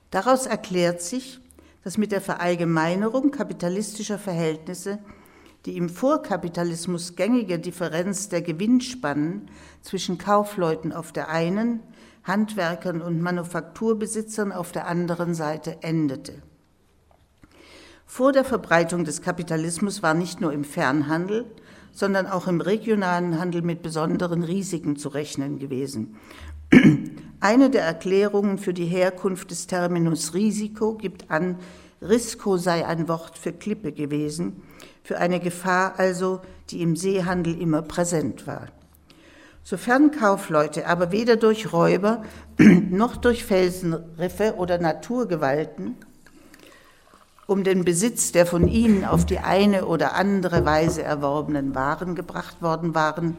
Daraus 0.09 0.47
erklärt 0.47 1.03
sich, 1.03 1.39
dass 1.83 1.99
mit 1.99 2.11
der 2.11 2.19
Verallgemeinerung 2.19 3.29
kapitalistischer 3.29 4.17
Verhältnisse 4.17 4.97
die 5.65 5.77
im 5.77 5.89
Vorkapitalismus 5.89 7.15
gängige 7.15 7.57
Differenz 7.59 8.29
der 8.29 8.41
Gewinnspannen 8.41 9.49
zwischen 9.81 10.17
Kaufleuten 10.17 10.91
auf 10.91 11.11
der 11.11 11.29
einen, 11.29 11.79
Handwerkern 12.23 13.01
und 13.01 13.21
Manufakturbesitzern 13.21 14.51
auf 14.51 14.71
der 14.71 14.87
anderen 14.87 15.33
Seite 15.33 15.77
endete. 15.81 16.41
Vor 18.05 18.31
der 18.31 18.45
Verbreitung 18.45 19.05
des 19.05 19.21
Kapitalismus 19.21 20.03
war 20.03 20.13
nicht 20.13 20.39
nur 20.39 20.53
im 20.53 20.63
Fernhandel, 20.63 21.45
sondern 21.91 22.27
auch 22.27 22.47
im 22.47 22.59
regionalen 22.61 23.39
Handel 23.39 23.61
mit 23.61 23.81
besonderen 23.81 24.43
Risiken 24.43 24.97
zu 24.97 25.09
rechnen 25.09 25.59
gewesen. 25.59 26.15
Eine 27.39 27.69
der 27.69 27.83
Erklärungen 27.83 28.57
für 28.57 28.73
die 28.73 28.85
Herkunft 28.85 29.51
des 29.51 29.67
Terminus 29.67 30.33
Risiko 30.33 30.95
gibt 30.95 31.29
an, 31.29 31.57
Risiko 32.01 32.57
sei 32.57 32.85
ein 32.85 33.07
Wort 33.07 33.37
für 33.37 33.53
Klippe 33.53 33.91
gewesen, 33.91 34.61
für 35.03 35.17
eine 35.17 35.39
Gefahr 35.39 35.95
also, 35.97 36.41
die 36.69 36.81
im 36.81 36.95
Seehandel 36.95 37.59
immer 37.59 37.81
präsent 37.81 38.47
war. 38.47 38.67
Sofern 39.63 40.11
Kaufleute 40.11 40.87
aber 40.87 41.11
weder 41.11 41.35
durch 41.35 41.71
Räuber 41.71 42.23
noch 42.57 43.17
durch 43.17 43.45
Felsenriffe 43.45 44.55
oder 44.57 44.77
Naturgewalten 44.77 45.95
um 47.45 47.63
den 47.63 47.83
Besitz 47.83 48.31
der 48.31 48.45
von 48.45 48.67
ihnen 48.67 49.03
auf 49.03 49.25
die 49.25 49.39
eine 49.39 49.85
oder 49.85 50.15
andere 50.15 50.65
Weise 50.65 51.03
erworbenen 51.03 51.75
Waren 51.75 52.15
gebracht 52.15 52.61
worden 52.61 52.95
waren, 52.95 53.37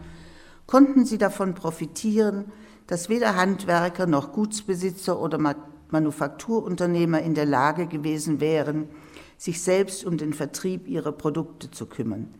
konnten 0.67 1.05
sie 1.05 1.19
davon 1.19 1.55
profitieren, 1.55 2.47
dass 2.87 3.09
weder 3.09 3.37
Handwerker 3.37 4.07
noch 4.07 4.33
Gutsbesitzer 4.33 5.19
oder 5.19 5.39
Manufakturunternehmer 5.91 7.23
in 7.23 7.35
der 7.35 7.47
Lage 7.47 7.87
gewesen 7.87 8.41
wären, 8.41 8.89
sich 9.39 9.63
selbst 9.63 10.05
um 10.05 10.17
den 10.17 10.33
Vertrieb 10.33 10.89
ihrer 10.89 11.13
Produkte 11.13 11.71
zu 11.71 11.87
kümmern, 11.87 12.35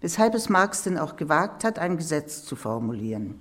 weshalb 0.00 0.34
es 0.34 0.48
Marx 0.48 0.82
denn 0.82 0.98
auch 0.98 1.16
gewagt 1.16 1.64
hat, 1.64 1.78
ein 1.78 1.96
Gesetz 1.96 2.44
zu 2.44 2.56
formulieren. 2.56 3.40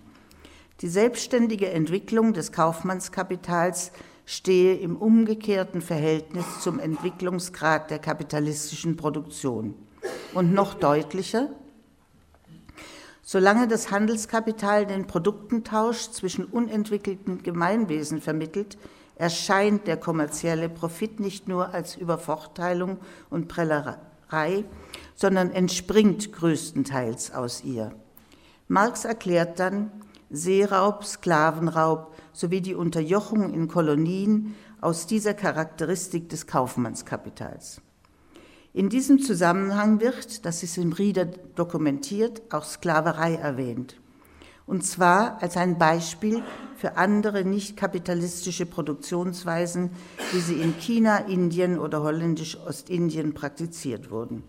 Die 0.81 0.89
selbstständige 0.89 1.69
Entwicklung 1.69 2.33
des 2.33 2.51
Kaufmannskapitals 2.51 3.91
stehe 4.25 4.75
im 4.75 4.95
umgekehrten 4.95 5.81
Verhältnis 5.81 6.45
zum 6.61 6.79
Entwicklungsgrad 6.79 7.91
der 7.91 7.99
kapitalistischen 7.99 8.97
Produktion. 8.97 9.75
Und 10.33 10.53
noch 10.53 10.73
deutlicher, 10.73 11.49
solange 13.21 13.67
das 13.67 13.91
Handelskapital 13.91 14.85
den 14.85 15.07
Produktentausch 15.07 16.09
zwischen 16.11 16.45
unentwickelten 16.45 17.43
Gemeinwesen 17.43 18.21
vermittelt, 18.21 18.77
erscheint 19.15 19.87
der 19.87 19.97
kommerzielle 19.97 20.69
Profit 20.69 21.19
nicht 21.19 21.47
nur 21.47 21.73
als 21.73 21.95
Übervorteilung 21.95 22.97
und 23.29 23.47
Prellerei, 23.47 24.65
sondern 25.15 25.51
entspringt 25.51 26.33
größtenteils 26.33 27.33
aus 27.33 27.63
ihr. 27.63 27.91
Marx 28.67 29.05
erklärt 29.05 29.59
dann, 29.59 29.91
Seeraub, 30.29 31.05
Sklavenraub 31.05 32.15
sowie 32.31 32.61
die 32.61 32.75
Unterjochung 32.75 33.53
in 33.53 33.67
Kolonien 33.67 34.55
aus 34.81 35.05
dieser 35.05 35.35
Charakteristik 35.35 36.29
des 36.29 36.47
Kaufmannskapitals. 36.47 37.81
In 38.73 38.89
diesem 38.89 39.19
Zusammenhang 39.19 40.01
wird, 40.01 40.45
das 40.45 40.63
ist 40.63 40.77
im 40.77 40.93
Rieder 40.93 41.25
dokumentiert, 41.25 42.41
auch 42.51 42.63
Sklaverei 42.63 43.35
erwähnt 43.35 43.97
und 44.65 44.85
zwar 44.85 45.41
als 45.41 45.57
ein 45.57 45.77
Beispiel 45.77 46.41
für 46.77 46.97
andere 46.97 47.45
nicht 47.45 47.77
kapitalistische 47.77 48.65
Produktionsweisen, 48.65 49.91
wie 50.31 50.39
sie 50.39 50.61
in 50.61 50.77
China, 50.79 51.17
Indien 51.17 51.79
oder 51.79 52.01
holländisch-Ostindien 52.03 53.33
praktiziert 53.33 54.11
wurden. 54.11 54.43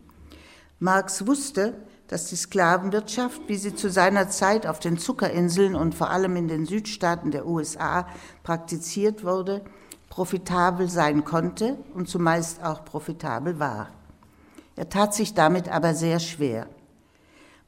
Marx 0.79 1.27
wusste, 1.27 1.75
dass 2.09 2.27
die 2.27 2.37
Sklavenwirtschaft, 2.37 3.43
wie 3.47 3.57
sie 3.57 3.75
zu 3.75 3.91
seiner 3.91 4.29
Zeit 4.29 4.67
auf 4.67 4.79
den 4.79 4.99
Zuckerinseln 4.99 5.75
und 5.75 5.95
vor 5.95 6.11
allem 6.11 6.37
in 6.37 6.49
den 6.49 6.67
Südstaaten 6.67 7.31
der 7.31 7.47
USA 7.47 8.07
praktiziert 8.43 9.25
wurde, 9.25 9.63
profitabel 10.11 10.89
sein 10.89 11.25
konnte 11.25 11.79
und 11.95 12.09
zumeist 12.09 12.63
auch 12.63 12.85
profitabel 12.85 13.59
war. 13.59 13.91
Er 14.77 14.89
tat 14.89 15.15
sich 15.15 15.35
damit 15.35 15.69
aber 15.69 15.95
sehr 15.95 16.21
schwer. 16.21 16.67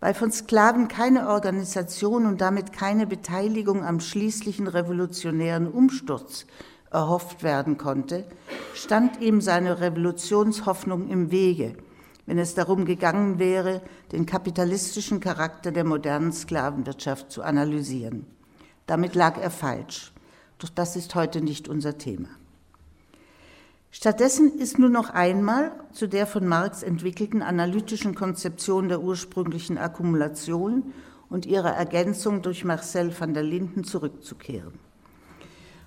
Weil 0.00 0.14
von 0.14 0.30
Sklaven 0.30 0.88
keine 0.88 1.28
Organisation 1.28 2.26
und 2.26 2.40
damit 2.40 2.72
keine 2.72 3.06
Beteiligung 3.06 3.84
am 3.84 4.00
schließlichen 4.00 4.68
revolutionären 4.68 5.66
Umsturz 5.66 6.46
erhofft 6.90 7.42
werden 7.42 7.78
konnte, 7.78 8.24
stand 8.74 9.20
ihm 9.20 9.40
seine 9.40 9.80
Revolutionshoffnung 9.80 11.08
im 11.08 11.30
Wege, 11.30 11.76
wenn 12.26 12.38
es 12.38 12.54
darum 12.54 12.84
gegangen 12.84 13.38
wäre, 13.38 13.82
den 14.12 14.26
kapitalistischen 14.26 15.20
Charakter 15.20 15.72
der 15.72 15.84
modernen 15.84 16.32
Sklavenwirtschaft 16.32 17.30
zu 17.30 17.42
analysieren. 17.42 18.26
Damit 18.86 19.14
lag 19.14 19.38
er 19.38 19.50
falsch. 19.50 20.12
Doch 20.58 20.68
das 20.68 20.96
ist 20.96 21.14
heute 21.14 21.40
nicht 21.40 21.68
unser 21.68 21.98
Thema. 21.98 22.28
Stattdessen 23.90 24.58
ist 24.58 24.78
nur 24.78 24.90
noch 24.90 25.10
einmal 25.10 25.72
zu 25.92 26.06
der 26.06 26.26
von 26.26 26.46
Marx 26.46 26.82
entwickelten 26.82 27.42
analytischen 27.42 28.14
Konzeption 28.14 28.88
der 28.88 29.00
ursprünglichen 29.00 29.78
Akkumulation 29.78 30.92
und 31.28 31.46
ihrer 31.46 31.70
Ergänzung 31.70 32.42
durch 32.42 32.64
Marcel 32.64 33.18
van 33.18 33.34
der 33.34 33.42
Linden 33.42 33.84
zurückzukehren. 33.84 34.78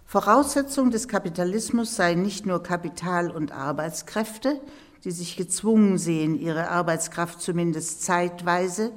Voraussetzung 0.05 0.89
des 0.89 1.07
Kapitalismus 1.07 1.95
seien 1.95 2.23
nicht 2.23 2.47
nur 2.47 2.63
Kapital 2.63 3.29
und 3.29 3.51
Arbeitskräfte, 3.51 4.59
die 5.03 5.11
sich 5.11 5.37
gezwungen 5.37 5.97
sehen, 5.97 6.35
ihre 6.35 6.69
Arbeitskraft 6.69 7.41
zumindest 7.41 8.03
zeitweise 8.03 8.91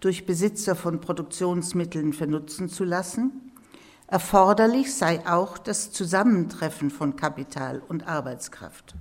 durch 0.00 0.26
Besitzer 0.26 0.76
von 0.76 1.00
Produktionsmitteln 1.00 2.12
vernutzen 2.12 2.68
zu 2.68 2.84
lassen, 2.84 3.47
Erforderlich 4.10 4.94
sei 4.94 5.20
auch 5.26 5.58
das 5.58 5.92
Zusammentreffen 5.92 6.90
von 6.90 7.14
Kapital 7.14 7.82
und 7.86 8.08
Arbeitskraft. 8.08 8.94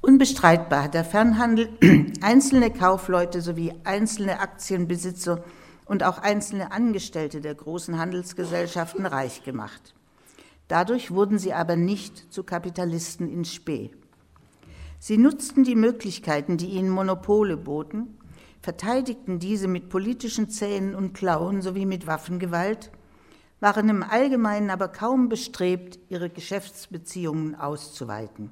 Unbestreitbar 0.00 0.84
hat 0.84 0.94
der 0.94 1.04
Fernhandel 1.04 1.68
einzelne 2.22 2.70
Kaufleute 2.70 3.42
sowie 3.42 3.74
einzelne 3.84 4.40
Aktienbesitzer 4.40 5.44
und 5.84 6.02
auch 6.02 6.16
einzelne 6.16 6.72
Angestellte 6.72 7.42
der 7.42 7.54
großen 7.54 7.98
Handelsgesellschaften 7.98 9.04
reich 9.04 9.44
gemacht. 9.44 9.94
Dadurch 10.68 11.10
wurden 11.10 11.38
sie 11.38 11.52
aber 11.52 11.76
nicht 11.76 12.32
zu 12.32 12.44
Kapitalisten 12.44 13.30
in 13.30 13.44
Spee. 13.44 13.90
Sie 14.98 15.18
nutzten 15.18 15.64
die 15.64 15.74
Möglichkeiten, 15.74 16.56
die 16.56 16.70
ihnen 16.70 16.88
Monopole 16.88 17.58
boten, 17.58 18.16
verteidigten 18.62 19.40
diese 19.40 19.68
mit 19.68 19.88
politischen 19.88 20.48
Zähnen 20.48 20.94
und 20.94 21.12
Klauen 21.12 21.62
sowie 21.62 21.84
mit 21.84 22.06
Waffengewalt, 22.06 22.90
waren 23.60 23.88
im 23.88 24.02
Allgemeinen 24.02 24.70
aber 24.70 24.88
kaum 24.88 25.28
bestrebt, 25.28 25.98
ihre 26.08 26.30
Geschäftsbeziehungen 26.30 27.54
auszuweiten. 27.54 28.50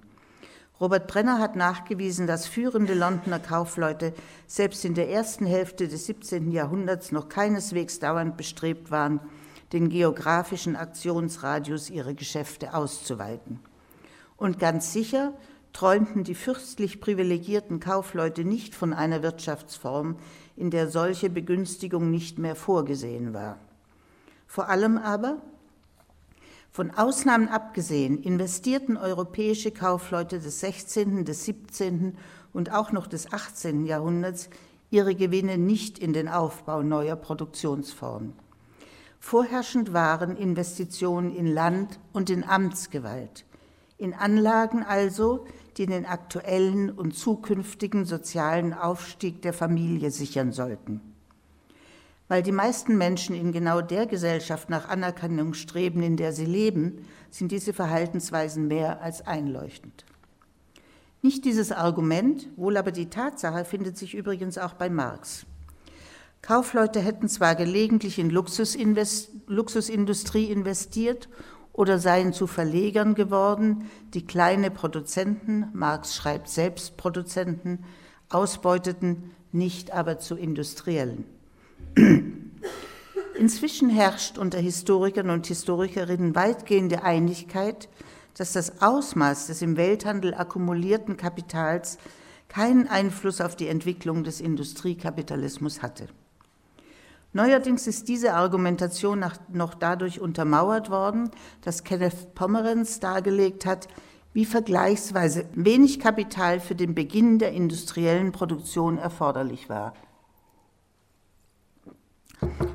Robert 0.81 1.09
Brenner 1.09 1.39
hat 1.39 1.57
nachgewiesen, 1.57 2.27
dass 2.27 2.47
führende 2.47 2.95
Londoner 2.95 3.39
Kaufleute 3.39 4.15
selbst 4.47 4.85
in 4.85 4.95
der 4.95 5.11
ersten 5.11 5.47
Hälfte 5.47 5.89
des 5.89 6.07
17. 6.07 6.51
Jahrhunderts 6.53 7.13
noch 7.13 7.29
keineswegs 7.29 7.99
dauernd 7.99 8.37
bestrebt 8.37 8.91
waren, 8.91 9.21
den 9.73 9.91
geografischen 9.91 10.77
Aktionsradius 10.77 11.91
ihrer 11.91 12.15
Geschäfte 12.15 12.73
auszuweiten. 12.75 13.61
Und 14.37 14.59
ganz 14.59 14.93
sicher 14.93 15.35
träumten 15.73 16.25
die 16.25 16.35
fürstlich 16.35 17.01
privilegierten 17.01 17.81
Kaufleute 17.81 18.45
nicht 18.45 18.75
von 18.75 18.93
einer 18.93 19.23
Wirtschaftsform, 19.23 20.17
in 20.57 20.71
der 20.71 20.89
solche 20.89 21.31
Begünstigung 21.31 22.11
nicht 22.11 22.39
mehr 22.39 22.57
vorgesehen 22.57 23.33
war. 23.33 23.59
Vor 24.47 24.69
allem 24.69 24.99
aber, 24.99 25.39
von 26.73 26.91
Ausnahmen 26.93 27.49
abgesehen, 27.49 28.23
investierten 28.23 28.97
europäische 28.97 29.71
Kaufleute 29.71 30.39
des 30.39 30.61
16., 30.61 31.25
des 31.25 31.45
17. 31.45 32.17
und 32.53 32.73
auch 32.73 32.93
noch 32.93 33.07
des 33.07 33.33
18. 33.33 33.87
Jahrhunderts 33.87 34.51
ihre 34.91 35.15
Gewinne 35.15 35.57
nicht 35.57 35.99
in 35.99 36.13
den 36.13 36.29
Aufbau 36.29 36.83
neuer 36.83 37.17
Produktionsformen. 37.17 38.35
Vorherrschend 39.19 39.93
waren 39.93 40.37
Investitionen 40.37 41.35
in 41.35 41.47
Land 41.47 42.01
und 42.13 42.31
in 42.31 42.43
Amtsgewalt, 42.43 43.45
in 43.99 44.15
Anlagen 44.15 44.83
also, 44.83 45.47
die 45.77 45.87
den 45.87 46.07
aktuellen 46.07 46.91
und 46.91 47.17
zukünftigen 47.17 48.05
sozialen 48.05 48.75
Aufstieg 48.75 49.43
der 49.43 49.53
Familie 49.53 50.11
sichern 50.11 50.53
sollten. 50.53 51.01
Weil 52.29 52.43
die 52.43 52.53
meisten 52.53 52.97
Menschen 52.97 53.35
in 53.35 53.53
genau 53.53 53.81
der 53.81 54.07
Gesellschaft 54.07 54.71
nach 54.71 54.89
Anerkennung 54.89 55.55
streben, 55.55 56.03
in 56.03 56.17
der 56.17 56.33
sie 56.33 56.45
leben, 56.45 57.07
sind 57.31 57.51
diese 57.51 57.73
Verhaltensweisen 57.73 58.69
mehr 58.69 59.03
als 59.03 59.27
einleuchtend. 59.27 60.05
Nicht 61.23 61.45
dieses 61.45 61.73
Argument, 61.73 62.49
wohl 62.57 62.77
aber 62.77 62.93
die 62.93 63.11
Tatsache 63.11 63.65
findet 63.65 63.99
sich 63.99 64.15
übrigens 64.15 64.59
auch 64.59 64.75
bei 64.75 64.89
Marx. 64.89 65.45
Kaufleute 66.41 67.01
hätten 67.01 67.29
zwar 67.29 67.55
gelegentlich 67.55 68.19
in 68.19 68.31
Luxusindustrie 68.31 70.47
investiert 70.47 71.29
oder 71.81 71.99
seien 71.99 72.35
zu 72.35 72.47
Verlegern 72.47 73.15
geworden, 73.15 73.91
die 74.13 74.27
kleine 74.27 74.71
Produzenten, 74.71 75.69
Marx 75.73 76.15
schreibt 76.15 76.51
selbst 76.51 76.99
Produzenten, 76.99 77.85
ausbeuteten, 78.29 79.31
nicht 79.51 79.91
aber 79.91 80.19
zu 80.19 80.37
Industriellen. 80.37 81.25
Inzwischen 83.39 83.89
herrscht 83.89 84.37
unter 84.37 84.59
Historikern 84.59 85.31
und 85.31 85.47
Historikerinnen 85.47 86.35
weitgehende 86.35 87.03
Einigkeit, 87.03 87.89
dass 88.37 88.53
das 88.53 88.83
Ausmaß 88.83 89.47
des 89.47 89.63
im 89.63 89.79
Welthandel 89.79 90.35
akkumulierten 90.35 91.17
Kapitals 91.17 91.97
keinen 92.49 92.89
Einfluss 92.89 93.41
auf 93.41 93.57
die 93.57 93.69
Entwicklung 93.69 94.23
des 94.23 94.43
Industriekapitalismus 94.43 95.81
hatte. 95.81 96.09
Neuerdings 97.33 97.87
ist 97.87 98.09
diese 98.09 98.35
Argumentation 98.35 99.25
noch 99.53 99.75
dadurch 99.75 100.21
untermauert 100.21 100.91
worden, 100.91 101.31
dass 101.63 101.85
Kenneth 101.85 102.35
Pomeranz 102.35 102.99
dargelegt 102.99 103.67
hat, 103.67 103.87
wie 104.33 104.45
vergleichsweise 104.45 105.47
wenig 105.55 106.01
Kapital 106.01 106.61
für 106.61 106.75
den 106.75 106.95
Beginn 106.95 107.39
der 107.39 107.53
industriellen 107.53 108.33
Produktion 108.33 108.99
erforderlich 108.99 109.69
war. 109.69 109.95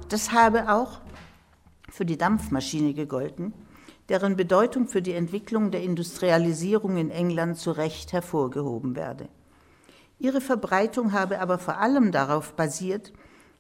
Das 0.09 0.31
habe 0.31 0.71
auch 0.71 0.99
für 1.89 2.05
die 2.05 2.17
Dampfmaschine 2.17 2.93
gegolten, 2.93 3.53
deren 4.09 4.35
Bedeutung 4.35 4.87
für 4.87 5.01
die 5.01 5.13
Entwicklung 5.13 5.71
der 5.71 5.81
Industrialisierung 5.81 6.97
in 6.97 7.09
England 7.09 7.57
zu 7.57 7.71
Recht 7.71 8.13
hervorgehoben 8.13 8.95
werde. 8.95 9.27
Ihre 10.19 10.41
Verbreitung 10.41 11.11
habe 11.11 11.41
aber 11.41 11.57
vor 11.57 11.77
allem 11.77 12.11
darauf 12.11 12.53
basiert, 12.53 13.11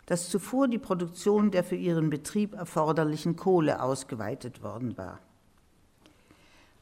dass 0.05 0.29
zuvor 0.29 0.67
die 0.67 0.77
Produktion 0.77 1.51
der 1.51 1.63
für 1.63 1.75
ihren 1.75 2.09
Betrieb 2.09 2.53
erforderlichen 2.53 3.35
Kohle 3.35 3.81
ausgeweitet 3.81 4.61
worden 4.61 4.97
war. 4.97 5.19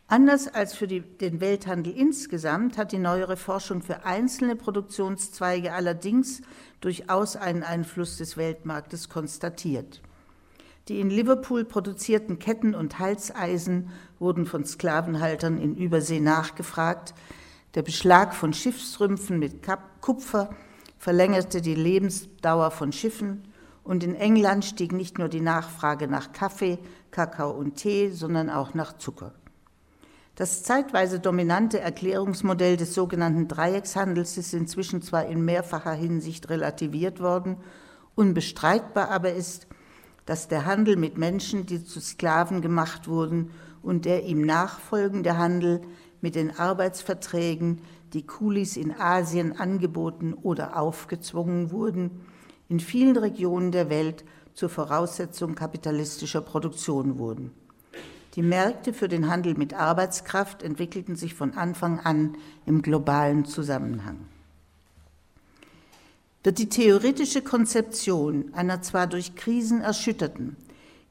Anders 0.07 0.47
als 0.47 0.75
für 0.75 0.85
die, 0.85 1.01
den 1.01 1.39
Welthandel 1.39 1.93
insgesamt 1.97 2.77
hat 2.77 2.91
die 2.91 2.99
neuere 2.99 3.37
Forschung 3.37 3.81
für 3.81 4.05
einzelne 4.05 4.55
Produktionszweige 4.55 5.73
allerdings 5.73 6.41
durchaus 6.81 7.35
einen 7.35 7.63
Einfluss 7.63 8.17
des 8.17 8.37
Weltmarktes 8.37 9.09
konstatiert. 9.09 10.01
Die 10.89 10.99
in 10.99 11.09
Liverpool 11.09 11.63
produzierten 11.63 12.39
Ketten 12.39 12.75
und 12.75 12.99
Halseisen 12.99 13.89
wurden 14.19 14.45
von 14.45 14.65
Sklavenhaltern 14.65 15.57
in 15.57 15.75
Übersee 15.75 16.19
nachgefragt. 16.19 17.13
Der 17.73 17.83
Beschlag 17.83 18.35
von 18.35 18.53
Schiffsrümpfen 18.53 19.39
mit 19.39 19.61
Kupfer 20.01 20.49
verlängerte 21.03 21.59
die 21.59 21.75
Lebensdauer 21.75 22.71
von 22.71 22.93
Schiffen 22.93 23.43
und 23.83 24.05
in 24.05 24.15
England 24.15 24.63
stieg 24.63 24.93
nicht 24.93 25.19
nur 25.19 25.27
die 25.27 25.41
Nachfrage 25.41 26.07
nach 26.07 26.31
Kaffee, 26.31 26.79
Kakao 27.11 27.51
und 27.51 27.75
Tee, 27.75 28.09
sondern 28.11 28.49
auch 28.49 28.73
nach 28.73 28.97
Zucker. 28.97 29.33
Das 30.35 30.63
zeitweise 30.63 31.19
dominante 31.19 31.81
Erklärungsmodell 31.81 32.77
des 32.77 32.93
sogenannten 32.93 33.49
Dreieckshandels 33.49 34.37
ist 34.37 34.53
inzwischen 34.53 35.01
zwar 35.01 35.25
in 35.25 35.43
mehrfacher 35.43 35.91
Hinsicht 35.91 36.49
relativiert 36.49 37.19
worden, 37.19 37.57
unbestreitbar 38.15 39.09
aber 39.09 39.33
ist, 39.33 39.67
dass 40.25 40.47
der 40.47 40.65
Handel 40.65 40.95
mit 40.95 41.17
Menschen, 41.17 41.65
die 41.65 41.83
zu 41.83 41.99
Sklaven 41.99 42.61
gemacht 42.61 43.09
wurden, 43.09 43.51
und 43.81 44.05
der 44.05 44.23
ihm 44.23 44.39
nachfolgende 44.39 45.37
Handel 45.37 45.81
mit 46.21 46.35
den 46.35 46.57
Arbeitsverträgen, 46.57 47.81
die 48.13 48.25
Kulis 48.25 48.77
in 48.77 48.91
Asien 48.91 49.59
angeboten 49.59 50.33
oder 50.33 50.77
aufgezwungen 50.77 51.71
wurden, 51.71 52.11
in 52.69 52.79
vielen 52.79 53.17
Regionen 53.17 53.71
der 53.71 53.89
Welt 53.89 54.23
zur 54.53 54.69
Voraussetzung 54.69 55.55
kapitalistischer 55.55 56.41
Produktion 56.41 57.17
wurden. 57.17 57.51
Die 58.35 58.41
Märkte 58.41 58.93
für 58.93 59.07
den 59.07 59.29
Handel 59.29 59.55
mit 59.55 59.73
Arbeitskraft 59.73 60.63
entwickelten 60.63 61.15
sich 61.15 61.35
von 61.35 61.53
Anfang 61.53 61.99
an 61.99 62.35
im 62.65 62.81
globalen 62.81 63.45
Zusammenhang. 63.45 64.25
Wird 66.43 66.57
die 66.57 66.69
theoretische 66.69 67.41
Konzeption 67.41 68.53
einer 68.53 68.81
zwar 68.81 69.07
durch 69.07 69.35
Krisen 69.35 69.81
erschütterten, 69.81 70.57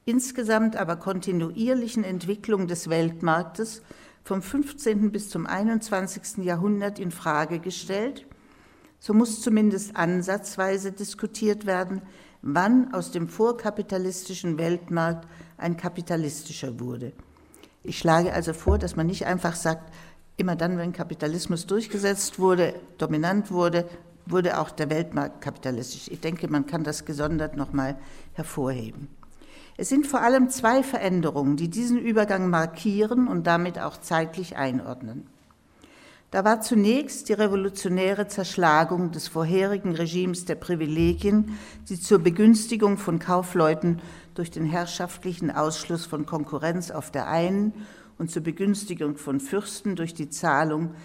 insgesamt 0.05 0.75
aber 0.75 0.97
kontinuierlichen 0.97 2.03
Entwicklung 2.03 2.67
des 2.67 2.89
Weltmarktes 2.89 3.81
vom 4.23 4.41
15. 4.41 5.11
bis 5.11 5.29
zum 5.29 5.45
21. 5.45 6.43
Jahrhundert 6.43 6.99
in 6.99 7.11
Frage 7.11 7.59
gestellt, 7.59 8.25
so 8.99 9.13
muss 9.13 9.41
zumindest 9.41 9.95
ansatzweise 9.97 10.93
diskutiert 10.93 11.65
werden, 11.65 12.01
wann 12.41 12.93
aus 12.93 13.11
dem 13.11 13.27
vorkapitalistischen 13.27 14.57
Weltmarkt 14.57 15.27
ein 15.57 15.75
kapitalistischer 15.75 16.79
wurde. 16.79 17.11
Ich 17.83 17.99
schlage 17.99 18.33
also 18.33 18.53
vor, 18.53 18.77
dass 18.77 18.95
man 18.95 19.07
nicht 19.07 19.25
einfach 19.25 19.55
sagt, 19.55 19.93
immer 20.37 20.55
dann, 20.55 20.77
wenn 20.77 20.93
Kapitalismus 20.93 21.65
durchgesetzt 21.67 22.39
wurde, 22.39 22.75
dominant 22.97 23.51
wurde, 23.51 23.87
wurde 24.25 24.57
auch 24.57 24.71
der 24.71 24.89
Weltmarkt 24.89 25.41
kapitalistisch. 25.41 26.07
Ich 26.09 26.21
denke, 26.21 26.47
man 26.47 26.65
kann 26.65 26.85
das 26.85 27.03
gesondert 27.03 27.57
nochmal 27.57 27.97
hervorheben. 28.31 29.09
Es 29.75 29.89
sind 29.89 30.05
vor 30.05 30.21
allem 30.21 30.49
zwei 30.49 30.83
Veränderungen, 30.83 31.57
die 31.57 31.69
diesen 31.69 31.97
Übergang 31.97 32.49
markieren 32.49 33.27
und 33.27 33.47
damit 33.47 33.79
auch 33.79 33.97
zeitlich 33.97 34.55
einordnen. 34.55 35.27
Da 36.29 36.43
war 36.43 36.61
zunächst 36.61 37.29
die 37.29 37.33
revolutionäre 37.33 38.27
Zerschlagung 38.27 39.11
des 39.11 39.27
vorherigen 39.27 39.95
Regimes 39.95 40.45
der 40.45 40.55
Privilegien, 40.55 41.57
die 41.89 41.99
zur 41.99 42.19
Begünstigung 42.19 42.97
von 42.97 43.19
Kaufleuten 43.19 44.01
durch 44.33 44.49
den 44.49 44.65
herrschaftlichen 44.65 45.51
Ausschluss 45.51 46.07
von 46.07 46.25
Konkurrenz 46.25 46.89
auf 46.89 47.11
der 47.11 47.27
einen 47.27 47.73
und 48.17 48.31
zur 48.31 48.41
Begünstigung 48.41 49.17
von 49.17 49.39
Fürsten 49.39 49.95
durch 49.95 50.15
die 50.15 50.29
Zahlung 50.29 50.95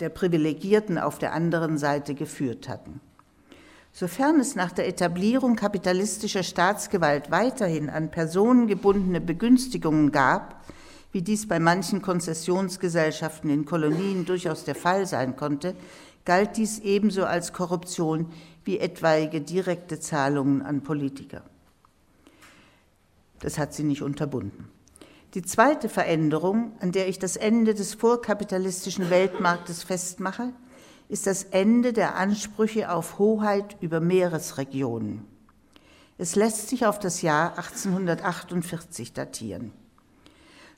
der 0.00 0.08
Privilegierten 0.08 0.96
auf 0.96 1.18
der 1.18 1.34
anderen 1.34 1.76
Seite 1.76 2.14
geführt 2.14 2.70
hatten. 2.70 3.00
Sofern 3.92 4.40
es 4.40 4.54
nach 4.54 4.72
der 4.72 4.88
Etablierung 4.88 5.54
kapitalistischer 5.54 6.42
Staatsgewalt 6.42 7.30
weiterhin 7.30 7.90
an 7.90 8.10
Personen 8.10 8.66
gebundene 8.66 9.20
Begünstigungen 9.20 10.12
gab, 10.12 10.64
wie 11.12 11.20
dies 11.20 11.46
bei 11.46 11.60
manchen 11.60 12.00
Konzessionsgesellschaften 12.00 13.50
in 13.50 13.66
Kolonien 13.66 14.24
durchaus 14.24 14.64
der 14.64 14.74
Fall 14.74 15.06
sein 15.06 15.36
konnte, 15.36 15.76
galt 16.24 16.56
dies 16.56 16.78
ebenso 16.78 17.24
als 17.26 17.52
Korruption 17.52 18.32
wie 18.64 18.78
etwaige 18.78 19.42
direkte 19.42 20.00
Zahlungen 20.00 20.62
an 20.62 20.82
Politiker. 20.82 21.42
Das 23.40 23.58
hat 23.58 23.74
sie 23.74 23.84
nicht 23.84 24.02
unterbunden. 24.02 24.68
Die 25.34 25.42
zweite 25.42 25.88
Veränderung, 25.88 26.72
an 26.80 26.92
der 26.92 27.08
ich 27.08 27.18
das 27.18 27.36
Ende 27.36 27.74
des 27.74 27.94
vorkapitalistischen 27.94 29.10
Weltmarktes 29.10 29.82
festmache, 29.82 30.52
ist 31.12 31.26
das 31.26 31.44
Ende 31.44 31.92
der 31.92 32.16
Ansprüche 32.16 32.90
auf 32.90 33.18
Hoheit 33.18 33.76
über 33.82 34.00
Meeresregionen. 34.00 35.26
Es 36.16 36.36
lässt 36.36 36.70
sich 36.70 36.86
auf 36.86 36.98
das 36.98 37.20
Jahr 37.20 37.58
1848 37.58 39.12
datieren. 39.12 39.72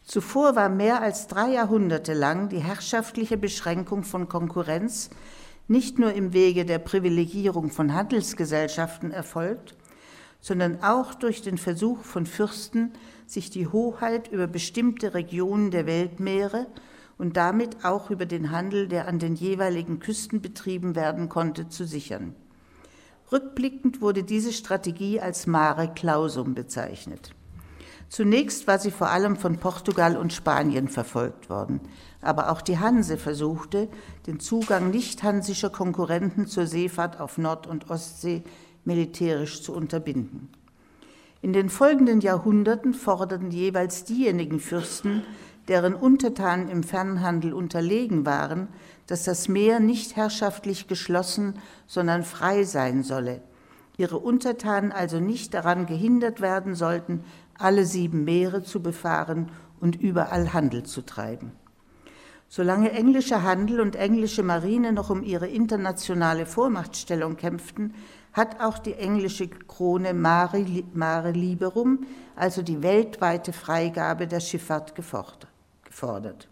Zuvor 0.02 0.56
war 0.56 0.68
mehr 0.70 1.00
als 1.00 1.28
drei 1.28 1.52
Jahrhunderte 1.52 2.14
lang 2.14 2.48
die 2.48 2.58
herrschaftliche 2.58 3.36
Beschränkung 3.36 4.02
von 4.02 4.28
Konkurrenz 4.28 5.10
nicht 5.68 6.00
nur 6.00 6.12
im 6.12 6.32
Wege 6.32 6.64
der 6.64 6.80
Privilegierung 6.80 7.70
von 7.70 7.94
Handelsgesellschaften 7.94 9.12
erfolgt, 9.12 9.76
sondern 10.40 10.82
auch 10.82 11.14
durch 11.14 11.42
den 11.42 11.58
Versuch 11.58 12.02
von 12.02 12.26
Fürsten, 12.26 12.92
sich 13.28 13.50
die 13.50 13.68
Hoheit 13.68 14.26
über 14.32 14.48
bestimmte 14.48 15.14
Regionen 15.14 15.70
der 15.70 15.86
Weltmeere 15.86 16.66
und 17.18 17.36
damit 17.36 17.84
auch 17.84 18.10
über 18.10 18.26
den 18.26 18.50
Handel, 18.50 18.88
der 18.88 19.08
an 19.08 19.18
den 19.18 19.34
jeweiligen 19.34 20.00
Küsten 20.00 20.40
betrieben 20.40 20.94
werden 20.96 21.28
konnte, 21.28 21.68
zu 21.68 21.86
sichern. 21.86 22.34
Rückblickend 23.32 24.00
wurde 24.00 24.22
diese 24.22 24.52
Strategie 24.52 25.20
als 25.20 25.46
Mare 25.46 25.92
Clausum 25.94 26.54
bezeichnet. 26.54 27.34
Zunächst 28.08 28.66
war 28.66 28.78
sie 28.78 28.90
vor 28.90 29.08
allem 29.08 29.36
von 29.36 29.58
Portugal 29.58 30.16
und 30.16 30.32
Spanien 30.32 30.88
verfolgt 30.88 31.48
worden, 31.48 31.80
aber 32.20 32.50
auch 32.50 32.60
die 32.60 32.78
Hanse 32.78 33.16
versuchte, 33.16 33.88
den 34.26 34.40
Zugang 34.40 34.90
nicht-hansischer 34.90 35.70
Konkurrenten 35.70 36.46
zur 36.46 36.66
Seefahrt 36.66 37.18
auf 37.18 37.38
Nord- 37.38 37.66
und 37.66 37.90
Ostsee 37.90 38.44
militärisch 38.84 39.62
zu 39.62 39.74
unterbinden. 39.74 40.50
In 41.42 41.52
den 41.52 41.68
folgenden 41.68 42.20
Jahrhunderten 42.20 42.94
forderten 42.94 43.50
jeweils 43.50 44.04
diejenigen 44.04 44.60
Fürsten, 44.60 45.24
deren 45.68 45.94
Untertanen 45.94 46.68
im 46.68 46.82
Fernhandel 46.82 47.52
unterlegen 47.54 48.26
waren, 48.26 48.68
dass 49.06 49.24
das 49.24 49.48
Meer 49.48 49.80
nicht 49.80 50.16
herrschaftlich 50.16 50.88
geschlossen, 50.88 51.58
sondern 51.86 52.22
frei 52.22 52.64
sein 52.64 53.02
solle, 53.02 53.40
ihre 53.96 54.18
Untertanen 54.18 54.92
also 54.92 55.20
nicht 55.20 55.54
daran 55.54 55.86
gehindert 55.86 56.40
werden 56.40 56.74
sollten, 56.74 57.24
alle 57.58 57.84
sieben 57.86 58.24
Meere 58.24 58.62
zu 58.62 58.82
befahren 58.82 59.50
und 59.80 59.96
überall 59.96 60.52
Handel 60.52 60.82
zu 60.82 61.02
treiben. 61.02 61.52
Solange 62.48 62.92
englischer 62.92 63.42
Handel 63.42 63.80
und 63.80 63.96
englische 63.96 64.42
Marine 64.42 64.92
noch 64.92 65.10
um 65.10 65.22
ihre 65.22 65.48
internationale 65.48 66.46
Vormachtstellung 66.46 67.36
kämpften, 67.36 67.94
hat 68.32 68.60
auch 68.60 68.78
die 68.78 68.94
englische 68.94 69.48
Krone 69.48 70.12
Mare, 70.12 70.58
Liberum, 71.30 72.00
also 72.36 72.62
die 72.62 72.82
weltweite 72.82 73.52
Freigabe 73.52 74.26
der 74.26 74.40
Schifffahrt, 74.40 74.94
gefordert 74.94 75.48
gefordert. 75.94 76.48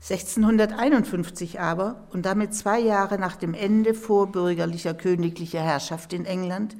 1651 0.00 1.60
aber, 1.60 2.06
und 2.12 2.24
damit 2.24 2.54
zwei 2.54 2.80
Jahre 2.80 3.18
nach 3.18 3.36
dem 3.36 3.52
Ende 3.52 3.92
vorbürgerlicher 3.92 4.94
königlicher 4.94 5.60
Herrschaft 5.60 6.14
in 6.14 6.24
England, 6.24 6.76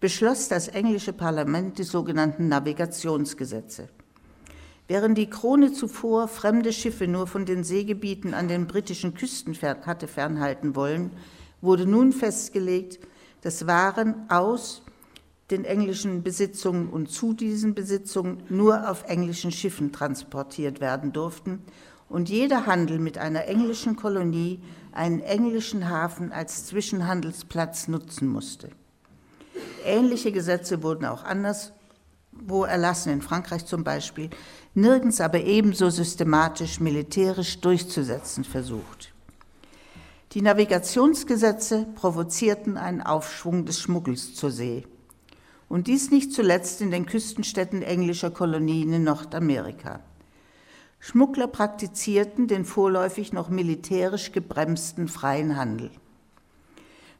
beschloss 0.00 0.48
das 0.48 0.68
englische 0.68 1.14
Parlament 1.14 1.78
die 1.78 1.84
sogenannten 1.84 2.48
Navigationsgesetze. 2.48 3.88
Während 4.86 5.16
die 5.16 5.30
Krone 5.30 5.72
zuvor 5.72 6.28
fremde 6.28 6.74
Schiffe 6.74 7.08
nur 7.08 7.26
von 7.26 7.46
den 7.46 7.64
Seegebieten 7.64 8.34
an 8.34 8.48
den 8.48 8.66
britischen 8.66 9.14
Küsten 9.14 9.56
hatte 9.62 10.08
fernhalten 10.08 10.76
wollen, 10.76 11.12
wurde 11.62 11.86
nun 11.86 12.12
festgelegt, 12.12 12.98
dass 13.40 13.66
Waren 13.66 14.28
aus 14.28 14.82
den 15.50 15.64
englischen 15.64 16.22
Besitzungen 16.22 16.90
und 16.90 17.10
zu 17.10 17.32
diesen 17.32 17.74
Besitzungen 17.74 18.42
nur 18.50 18.90
auf 18.90 19.04
englischen 19.04 19.50
Schiffen 19.50 19.92
transportiert 19.92 20.80
werden 20.80 21.12
durften 21.12 21.62
und 22.08 22.28
jeder 22.28 22.66
Handel 22.66 22.98
mit 22.98 23.18
einer 23.18 23.46
englischen 23.46 23.96
Kolonie 23.96 24.60
einen 24.92 25.20
englischen 25.20 25.88
Hafen 25.88 26.32
als 26.32 26.66
Zwischenhandelsplatz 26.66 27.88
nutzen 27.88 28.28
musste. 28.28 28.70
Ähnliche 29.84 30.32
Gesetze 30.32 30.82
wurden 30.82 31.06
auch 31.06 31.24
anderswo 31.24 32.64
erlassen, 32.66 33.12
in 33.12 33.22
Frankreich 33.22 33.64
zum 33.64 33.84
Beispiel, 33.84 34.28
nirgends 34.74 35.20
aber 35.20 35.40
ebenso 35.40 35.88
systematisch 35.88 36.78
militärisch 36.80 37.60
durchzusetzen 37.60 38.44
versucht. 38.44 39.12
Die 40.32 40.42
Navigationsgesetze 40.42 41.86
provozierten 41.94 42.76
einen 42.76 43.00
Aufschwung 43.00 43.64
des 43.64 43.80
Schmuggels 43.80 44.34
zur 44.34 44.50
See 44.50 44.84
und 45.68 45.86
dies 45.86 46.10
nicht 46.10 46.32
zuletzt 46.32 46.80
in 46.80 46.90
den 46.90 47.06
Küstenstädten 47.06 47.82
englischer 47.82 48.30
Kolonien 48.30 48.92
in 48.92 49.04
Nordamerika. 49.04 50.00
Schmuggler 51.00 51.46
praktizierten 51.46 52.48
den 52.48 52.64
vorläufig 52.64 53.32
noch 53.32 53.50
militärisch 53.50 54.32
gebremsten 54.32 55.08
freien 55.08 55.56
Handel. 55.56 55.90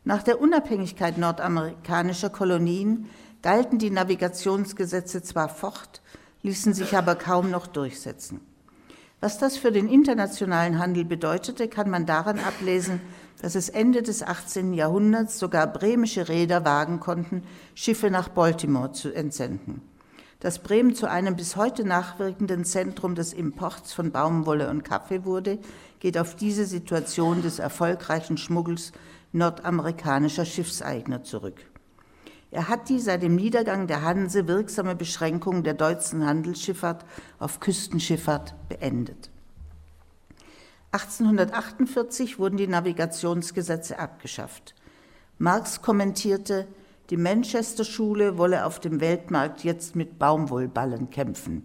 Nach 0.05 0.23
der 0.23 0.41
Unabhängigkeit 0.41 1.19
nordamerikanischer 1.19 2.31
Kolonien 2.31 3.09
galten 3.43 3.79
die 3.79 3.91
Navigationsgesetze 3.91 5.23
zwar 5.23 5.49
fort, 5.49 6.03
ließen 6.43 6.73
sich 6.75 6.97
aber 6.97 7.15
kaum 7.15 7.51
noch 7.51 7.67
durchsetzen. 7.67 8.41
Was 9.21 9.39
das 9.39 9.57
für 9.57 9.73
den 9.73 9.89
internationalen 9.89 10.79
Handel 10.79 11.05
bedeutete, 11.05 11.69
kann 11.69 11.91
man 11.91 12.07
daran 12.07 12.39
ablesen, 12.39 13.01
dass 13.41 13.55
es 13.55 13.69
Ende 13.69 14.03
des 14.03 14.23
18. 14.23 14.75
Jahrhunderts 14.75 15.39
sogar 15.39 15.67
bremische 15.67 16.29
Räder 16.29 16.65
wagen 16.65 17.01
konnten, 17.01 17.43
Schiffe 17.75 18.11
nach 18.11 18.29
Baltimore 18.29 18.93
zu 18.93 19.13
entsenden. 19.13 19.83
Dass 20.41 20.61
Bremen 20.61 20.95
zu 20.95 21.11
einem 21.11 21.35
bis 21.35 21.57
heute 21.57 21.85
nachwirkenden 21.85 22.65
Zentrum 22.65 23.15
des 23.15 23.33
Imports 23.33 23.93
von 23.93 24.13
Baumwolle 24.13 24.71
und 24.71 24.85
Kaffee 24.85 25.25
wurde, 25.25 25.59
geht 25.99 26.17
auf 26.17 26.37
diese 26.37 26.65
Situation 26.65 27.43
des 27.43 27.59
erfolgreichen 27.59 28.37
Schmuggels 28.37 28.93
nordamerikanischer 29.33 30.45
Schiffseigner 30.45 31.25
zurück. 31.25 31.61
Er 32.51 32.69
hat 32.69 32.89
die 32.89 32.99
seit 32.99 33.23
dem 33.23 33.35
Niedergang 33.37 33.89
der 33.89 34.03
Hanse 34.03 34.49
wirksame 34.49 34.95
Beschränkung 34.95 35.65
der 35.65 35.75
deutschen 35.75 36.25
Handelsschifffahrt 36.25 37.05
auf 37.39 37.61
Küstenschifffahrt 37.61 38.55
beendet. 38.69 39.31
1848 40.93 42.39
wurden 42.39 42.57
die 42.57 42.67
Navigationsgesetze 42.67 43.99
abgeschafft. 43.99 44.75
Marx 45.37 45.83
kommentierte, 45.83 46.67
die 47.11 47.19
Manchester-Schule 47.19 48.39
wolle 48.39 48.65
auf 48.65 48.81
dem 48.81 49.01
Weltmarkt 49.01 49.65
jetzt 49.65 49.97
mit 49.97 50.19
Baumwollballen 50.19 51.11
kämpfen, 51.11 51.65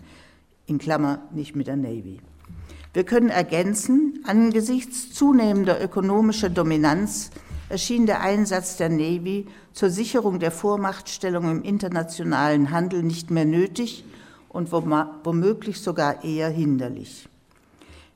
in 0.66 0.78
Klammer 0.78 1.24
nicht 1.32 1.56
mit 1.56 1.68
der 1.68 1.78
Navy. 1.78 2.20
Wir 2.94 3.06
können 3.06 3.30
ergänzen, 3.30 4.24
angesichts 4.26 5.14
zunehmender 5.14 5.82
ökonomischer 5.82 6.50
Dominanz 6.50 7.32
erschien 7.70 8.06
der 8.06 8.22
Einsatz 8.22 8.78
der 8.78 8.90
Navy 8.90 9.48
zur 9.72 9.90
Sicherung 9.90 10.40
der 10.40 10.52
Vormachtstellung 10.52 11.50
im 11.50 11.64
internationalen 11.64 12.72
Handel 12.72 13.04
nicht 13.04 13.32
mehr 13.32 13.46
nötig 13.46 14.06
und 14.50 14.72
womöglich 14.72 15.82
sogar 15.82 16.24
eher 16.24 16.50
hinderlich. 16.50 17.28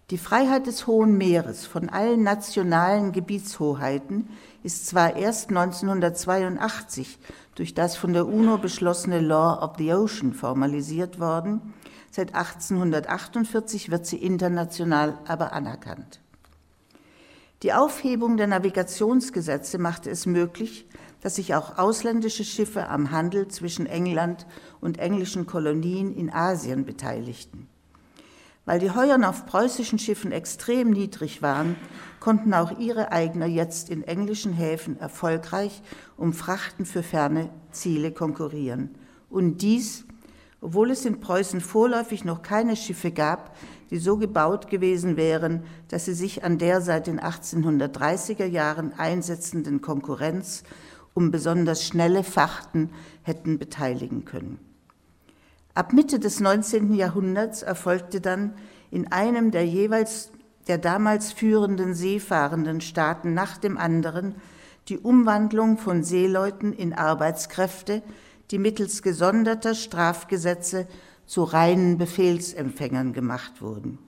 Die 0.09 0.17
Freiheit 0.17 0.67
des 0.67 0.87
Hohen 0.87 1.17
Meeres 1.17 1.65
von 1.65 1.89
allen 1.89 2.23
nationalen 2.23 3.11
Gebietshoheiten 3.11 4.29
ist 4.63 4.87
zwar 4.87 5.17
erst 5.17 5.49
1982 5.49 7.19
durch 7.55 7.73
das 7.73 7.97
von 7.97 8.13
der 8.13 8.25
UNO 8.25 8.57
beschlossene 8.57 9.19
Law 9.19 9.61
of 9.61 9.75
the 9.77 9.93
Ocean 9.93 10.31
formalisiert 10.31 11.19
worden, 11.19 11.73
seit 12.09 12.33
1848 12.35 13.91
wird 13.91 14.05
sie 14.05 14.15
international 14.15 15.19
aber 15.27 15.51
anerkannt. 15.51 16.21
Die 17.61 17.73
Aufhebung 17.73 18.37
der 18.37 18.47
Navigationsgesetze 18.47 19.77
machte 19.77 20.09
es 20.09 20.25
möglich, 20.25 20.87
dass 21.19 21.35
sich 21.35 21.53
auch 21.53 21.77
ausländische 21.77 22.45
Schiffe 22.45 22.87
am 22.87 23.11
Handel 23.11 23.49
zwischen 23.49 23.87
England 23.87 24.47
und 24.79 24.99
englischen 24.99 25.47
Kolonien 25.47 26.15
in 26.15 26.31
Asien 26.31 26.85
beteiligten. 26.85 27.67
Weil 28.67 28.79
die 28.79 28.91
Heuern 28.91 29.23
auf 29.23 29.45
preußischen 29.45 29.97
Schiffen 29.97 30.33
extrem 30.33 30.91
niedrig 30.91 31.41
waren, 31.41 31.77
konnten 32.19 32.53
auch 32.53 32.77
ihre 32.77 33.13
Eigner 33.13 33.45
jetzt 33.45 33.89
in 33.89 34.03
englischen 34.03 34.51
Häfen 34.51 34.99
erfolgreich 34.99 35.81
um 36.17 36.33
Frachten 36.33 36.85
für 36.85 37.01
ferne 37.01 37.49
Ziele 37.71 38.11
konkurrieren. 38.11 38.89
Und 39.29 39.61
dies, 39.61 40.03
obwohl 40.59 40.91
es 40.91 41.05
in 41.05 41.21
Preußen 41.21 41.61
vorläufig 41.61 42.25
noch 42.25 42.41
keine 42.41 42.75
Schiffe 42.75 43.11
gab, 43.11 43.55
die 43.89 43.99
so 43.99 44.17
gebaut 44.17 44.69
gewesen 44.69 45.15
wären, 45.15 45.63
dass 45.87 46.03
sie 46.03 46.13
sich 46.13 46.43
an 46.43 46.57
der 46.57 46.81
seit 46.81 47.07
den 47.07 47.21
1830er 47.21 48.45
Jahren 48.45 48.91
einsetzenden 48.91 49.79
Konkurrenz 49.79 50.63
um 51.13 51.31
besonders 51.31 51.85
schnelle 51.85 52.25
Fachten 52.25 52.89
hätten 53.21 53.59
beteiligen 53.59 54.25
können. 54.25 54.66
Ab 55.77 55.93
Mitte 55.93 56.17
des 56.17 56.39
19. 56.39 56.95
Jahrhunderts 56.95 57.61
erfolgte 57.61 58.19
dann 58.19 58.55
in 58.89 59.11
einem 59.11 59.51
der 59.51 59.63
jeweils 59.67 60.31
der 60.67 60.79
damals 60.79 61.31
führenden 61.31 61.93
seefahrenden 61.93 62.81
Staaten 62.81 63.35
nach 63.35 63.59
dem 63.59 63.77
anderen 63.77 64.33
die 64.87 64.97
Umwandlung 64.97 65.77
von 65.77 66.03
Seeleuten 66.03 66.73
in 66.73 66.93
Arbeitskräfte, 66.93 68.01
die 68.49 68.57
mittels 68.57 69.03
gesonderter 69.03 69.75
Strafgesetze 69.75 70.87
zu 71.27 71.43
reinen 71.43 71.99
Befehlsempfängern 71.99 73.13
gemacht 73.13 73.61
wurden. 73.61 73.99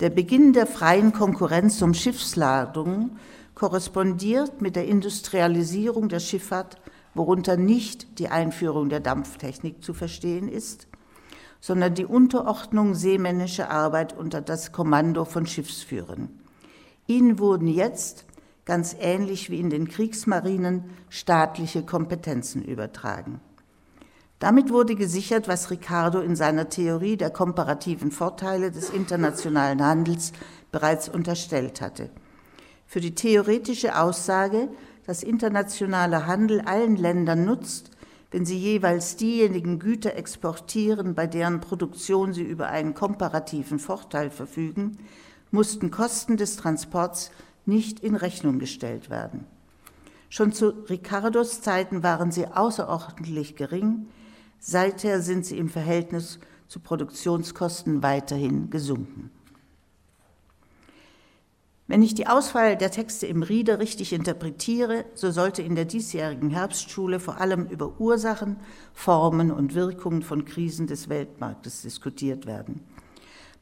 Der 0.00 0.10
Beginn 0.10 0.52
der 0.52 0.66
freien 0.66 1.14
Konkurrenz 1.14 1.80
um 1.80 1.94
Schiffsladungen 1.94 3.18
korrespondiert 3.54 4.60
mit 4.60 4.76
der 4.76 4.84
Industrialisierung 4.84 6.10
der 6.10 6.20
Schifffahrt 6.20 6.76
worunter 7.14 7.56
nicht 7.56 8.18
die 8.18 8.28
Einführung 8.28 8.88
der 8.88 9.00
Dampftechnik 9.00 9.82
zu 9.82 9.94
verstehen 9.94 10.48
ist, 10.48 10.88
sondern 11.60 11.94
die 11.94 12.06
Unterordnung 12.06 12.94
seemännischer 12.94 13.70
Arbeit 13.70 14.16
unter 14.16 14.40
das 14.40 14.72
Kommando 14.72 15.24
von 15.24 15.46
Schiffsführern. 15.46 16.28
Ihnen 17.06 17.38
wurden 17.38 17.68
jetzt, 17.68 18.24
ganz 18.64 18.96
ähnlich 18.98 19.50
wie 19.50 19.60
in 19.60 19.70
den 19.70 19.88
Kriegsmarinen, 19.88 20.84
staatliche 21.08 21.84
Kompetenzen 21.84 22.62
übertragen. 22.62 23.40
Damit 24.38 24.70
wurde 24.72 24.96
gesichert, 24.96 25.46
was 25.46 25.70
Ricardo 25.70 26.20
in 26.20 26.34
seiner 26.34 26.68
Theorie 26.68 27.16
der 27.16 27.30
komparativen 27.30 28.10
Vorteile 28.10 28.72
des 28.72 28.90
internationalen 28.90 29.84
Handels 29.84 30.32
bereits 30.72 31.08
unterstellt 31.08 31.80
hatte. 31.80 32.10
Für 32.86 33.00
die 33.00 33.14
theoretische 33.14 33.96
Aussage, 33.96 34.68
dass 35.06 35.22
internationaler 35.22 36.26
Handel 36.26 36.60
allen 36.60 36.96
Ländern 36.96 37.44
nutzt, 37.44 37.90
wenn 38.30 38.46
sie 38.46 38.58
jeweils 38.58 39.16
diejenigen 39.16 39.78
Güter 39.78 40.16
exportieren, 40.16 41.14
bei 41.14 41.26
deren 41.26 41.60
Produktion 41.60 42.32
sie 42.32 42.42
über 42.42 42.68
einen 42.68 42.94
komparativen 42.94 43.78
Vorteil 43.78 44.30
verfügen, 44.30 44.98
mussten 45.50 45.90
Kosten 45.90 46.36
des 46.36 46.56
Transports 46.56 47.30
nicht 47.66 48.00
in 48.00 48.16
Rechnung 48.16 48.58
gestellt 48.58 49.10
werden. 49.10 49.44
Schon 50.30 50.52
zu 50.52 50.70
Ricardos 50.88 51.60
Zeiten 51.60 52.02
waren 52.02 52.32
sie 52.32 52.46
außerordentlich 52.46 53.54
gering, 53.54 54.06
seither 54.58 55.20
sind 55.20 55.44
sie 55.44 55.58
im 55.58 55.68
Verhältnis 55.68 56.38
zu 56.68 56.80
Produktionskosten 56.80 58.02
weiterhin 58.02 58.70
gesunken. 58.70 59.30
Wenn 61.88 62.02
ich 62.02 62.14
die 62.14 62.28
Auswahl 62.28 62.76
der 62.76 62.90
Texte 62.90 63.26
im 63.26 63.42
Rieder 63.42 63.78
richtig 63.78 64.12
interpretiere, 64.12 65.04
so 65.14 65.30
sollte 65.30 65.62
in 65.62 65.74
der 65.74 65.84
diesjährigen 65.84 66.50
Herbstschule 66.50 67.18
vor 67.18 67.40
allem 67.40 67.66
über 67.66 68.00
Ursachen, 68.00 68.56
Formen 68.94 69.50
und 69.50 69.74
Wirkungen 69.74 70.22
von 70.22 70.44
Krisen 70.44 70.86
des 70.86 71.08
Weltmarktes 71.08 71.82
diskutiert 71.82 72.46
werden. 72.46 72.80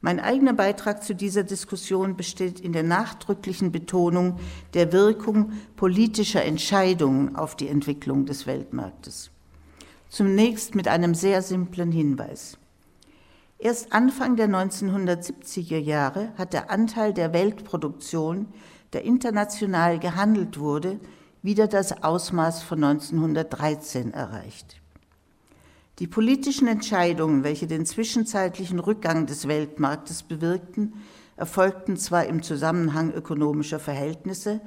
Mein 0.03 0.21
eigener 0.21 0.55
Beitrag 0.55 1.03
zu 1.03 1.15
dieser 1.15 1.45
Diskussion 1.45 2.17
besteht 2.17 2.61
in 2.61 2.73
der 2.73 2.83
nachdrücklichen 2.83 3.71
Betonung 3.71 4.39
der 4.73 4.93
Wirkung 4.93 5.53
politischer 5.77 6.43
Entscheidungen 6.43 7.37
auf 7.37 7.55
die 7.55 7.69
Entwicklung 7.69 8.25
des 8.25 8.47
Weltmarktes. 8.47 9.31
Zunächst 10.09 10.75
mit 10.75 10.89
einem 10.89 11.15
sehr 11.15 11.43
simplen 11.43 11.93
Hinweis. 11.93 12.59
Erst 13.63 13.93
Anfang 13.93 14.37
der 14.37 14.49
1970er 14.49 15.77
Jahre 15.77 16.33
hat 16.39 16.55
der 16.55 16.71
Anteil 16.71 17.13
der 17.13 17.35
Weltproduktion, 17.35 18.47
der 18.95 19.05
international 19.05 19.99
gehandelt 19.99 20.59
wurde, 20.59 20.99
wieder 21.43 21.69
das 21.69 22.03
Ausmaß 22.03 22.63
von 22.63 22.83
1913 22.83 24.15
erreicht. 24.15 24.81
Die 25.99 26.07
politischen 26.07 26.69
Entscheidungen, 26.69 27.45
welche 27.45 27.67
den 27.67 27.85
zwischenzeitlichen 27.85 28.79
Rückgang 28.79 29.27
des 29.27 29.47
Weltmarktes 29.47 30.23
bewirkten, 30.23 30.95
erfolgten 31.37 31.99
zwar 31.99 32.25
im 32.25 32.43
Zusammenhang 32.43 33.13
ökonomischer 33.13 33.79
Verhältnisse, 33.79 34.63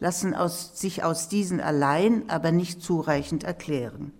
lassen 0.00 0.34
aus, 0.34 0.72
sich 0.80 1.04
aus 1.04 1.28
diesen 1.28 1.60
allein 1.60 2.30
aber 2.30 2.50
nicht 2.50 2.82
zureichend 2.82 3.44
erklären. 3.44 4.12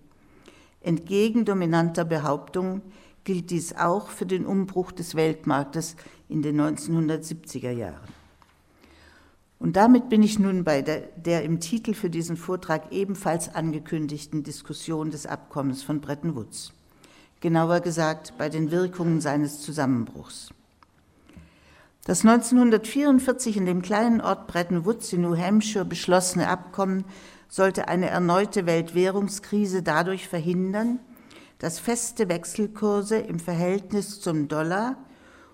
Entgegen 0.82 1.46
dominanter 1.46 2.04
Behauptungen 2.04 2.82
gilt 3.28 3.50
dies 3.50 3.76
auch 3.76 4.08
für 4.08 4.24
den 4.24 4.46
Umbruch 4.46 4.90
des 4.90 5.14
Weltmarktes 5.14 5.96
in 6.30 6.40
den 6.40 6.58
1970er 6.58 7.70
Jahren. 7.70 8.08
Und 9.58 9.76
damit 9.76 10.08
bin 10.08 10.22
ich 10.22 10.38
nun 10.38 10.64
bei 10.64 10.80
der, 10.80 11.00
der, 11.14 11.42
im 11.42 11.60
Titel 11.60 11.92
für 11.92 12.08
diesen 12.08 12.38
Vortrag 12.38 12.90
ebenfalls 12.90 13.54
angekündigten 13.54 14.44
Diskussion 14.44 15.10
des 15.10 15.26
Abkommens 15.26 15.82
von 15.82 16.00
Bretton 16.00 16.36
Woods. 16.36 16.72
Genauer 17.40 17.80
gesagt 17.80 18.32
bei 18.38 18.48
den 18.48 18.70
Wirkungen 18.70 19.20
seines 19.20 19.60
Zusammenbruchs. 19.60 20.48
Das 22.06 22.24
1944 22.24 23.58
in 23.58 23.66
dem 23.66 23.82
kleinen 23.82 24.22
Ort 24.22 24.46
Bretton 24.46 24.86
Woods 24.86 25.12
in 25.12 25.20
New 25.20 25.36
Hampshire 25.36 25.84
beschlossene 25.84 26.48
Abkommen 26.48 27.04
sollte 27.50 27.88
eine 27.88 28.08
erneute 28.08 28.64
Weltwährungskrise 28.64 29.82
dadurch 29.82 30.28
verhindern, 30.28 31.00
dass 31.58 31.78
feste 31.78 32.28
Wechselkurse 32.28 33.18
im 33.18 33.38
Verhältnis 33.38 34.20
zum 34.20 34.48
Dollar 34.48 34.96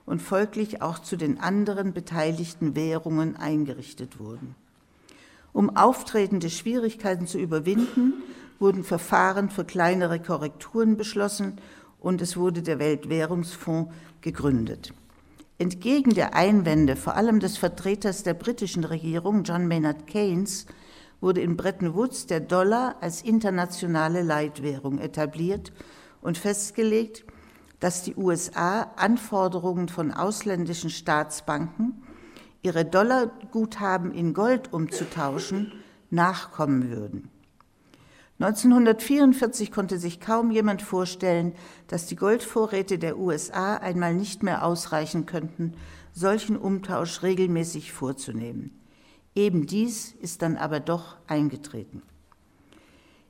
und 0.07 0.21
folglich 0.21 0.83
auch 0.83 0.99
zu 0.99 1.17
den 1.17 1.41
anderen 1.41 1.93
beteiligten 1.95 2.77
Währungen 2.77 3.37
eingerichtet 3.37 4.19
wurden. 4.19 4.55
Um 5.53 5.77
auftretende 5.77 6.51
Schwierigkeiten 6.51 7.27
zu 7.27 7.39
überwinden, 7.39 8.15
wurden 8.59 8.85
Verfahren 8.85 9.51
für 9.51 9.65
kleinere 9.65 10.21
Korrekturen 10.21 10.97
beschlossen 10.97 11.59
und 12.01 12.21
es 12.21 12.37
wurde 12.37 12.63
der 12.63 12.79
Weltwährungsfonds 12.79 13.93
gegründet. 14.21 14.93
Entgegen 15.59 16.13
der 16.15 16.35
Einwände 16.35 16.97
vor 16.97 17.15
allem 17.15 17.41
des 17.41 17.57
Vertreters 17.57 18.25
der 18.25 18.35
britischen 18.35 18.85
Regierung, 18.85 19.45
John 19.45 19.69
Maynard 19.69 20.07
Keynes, 20.07 20.67
wurde 21.21 21.41
in 21.41 21.57
Bretton 21.57 21.95
Woods 21.95 22.27
der 22.27 22.41
Dollar 22.41 22.97
als 23.01 23.23
internationale 23.23 24.23
Leitwährung 24.23 24.99
etabliert 24.99 25.73
und 26.21 26.39
festgelegt, 26.39 27.25
dass 27.81 28.03
die 28.03 28.17
USA 28.17 28.93
Anforderungen 28.97 29.89
von 29.89 30.13
ausländischen 30.13 30.91
Staatsbanken, 30.91 32.03
ihre 32.63 32.85
Dollarguthaben 32.85 34.13
in 34.13 34.33
Gold 34.33 34.73
umzutauschen, 34.73 35.73
nachkommen 36.11 36.91
würden. 36.91 37.31
1944 38.41 39.71
konnte 39.71 39.99
sich 39.99 40.19
kaum 40.19 40.51
jemand 40.51 40.83
vorstellen, 40.83 41.53
dass 41.87 42.07
die 42.07 42.17
Goldvorräte 42.17 42.99
der 42.99 43.19
USA 43.19 43.77
einmal 43.77 44.15
nicht 44.15 44.43
mehr 44.43 44.65
ausreichen 44.65 45.25
könnten, 45.25 45.75
solchen 46.13 46.57
Umtausch 46.57 47.23
regelmäßig 47.23 47.93
vorzunehmen. 47.93 48.73
Eben 49.35 49.67
dies 49.67 50.13
ist 50.21 50.43
dann 50.43 50.57
aber 50.57 50.81
doch 50.81 51.17
eingetreten. 51.27 52.03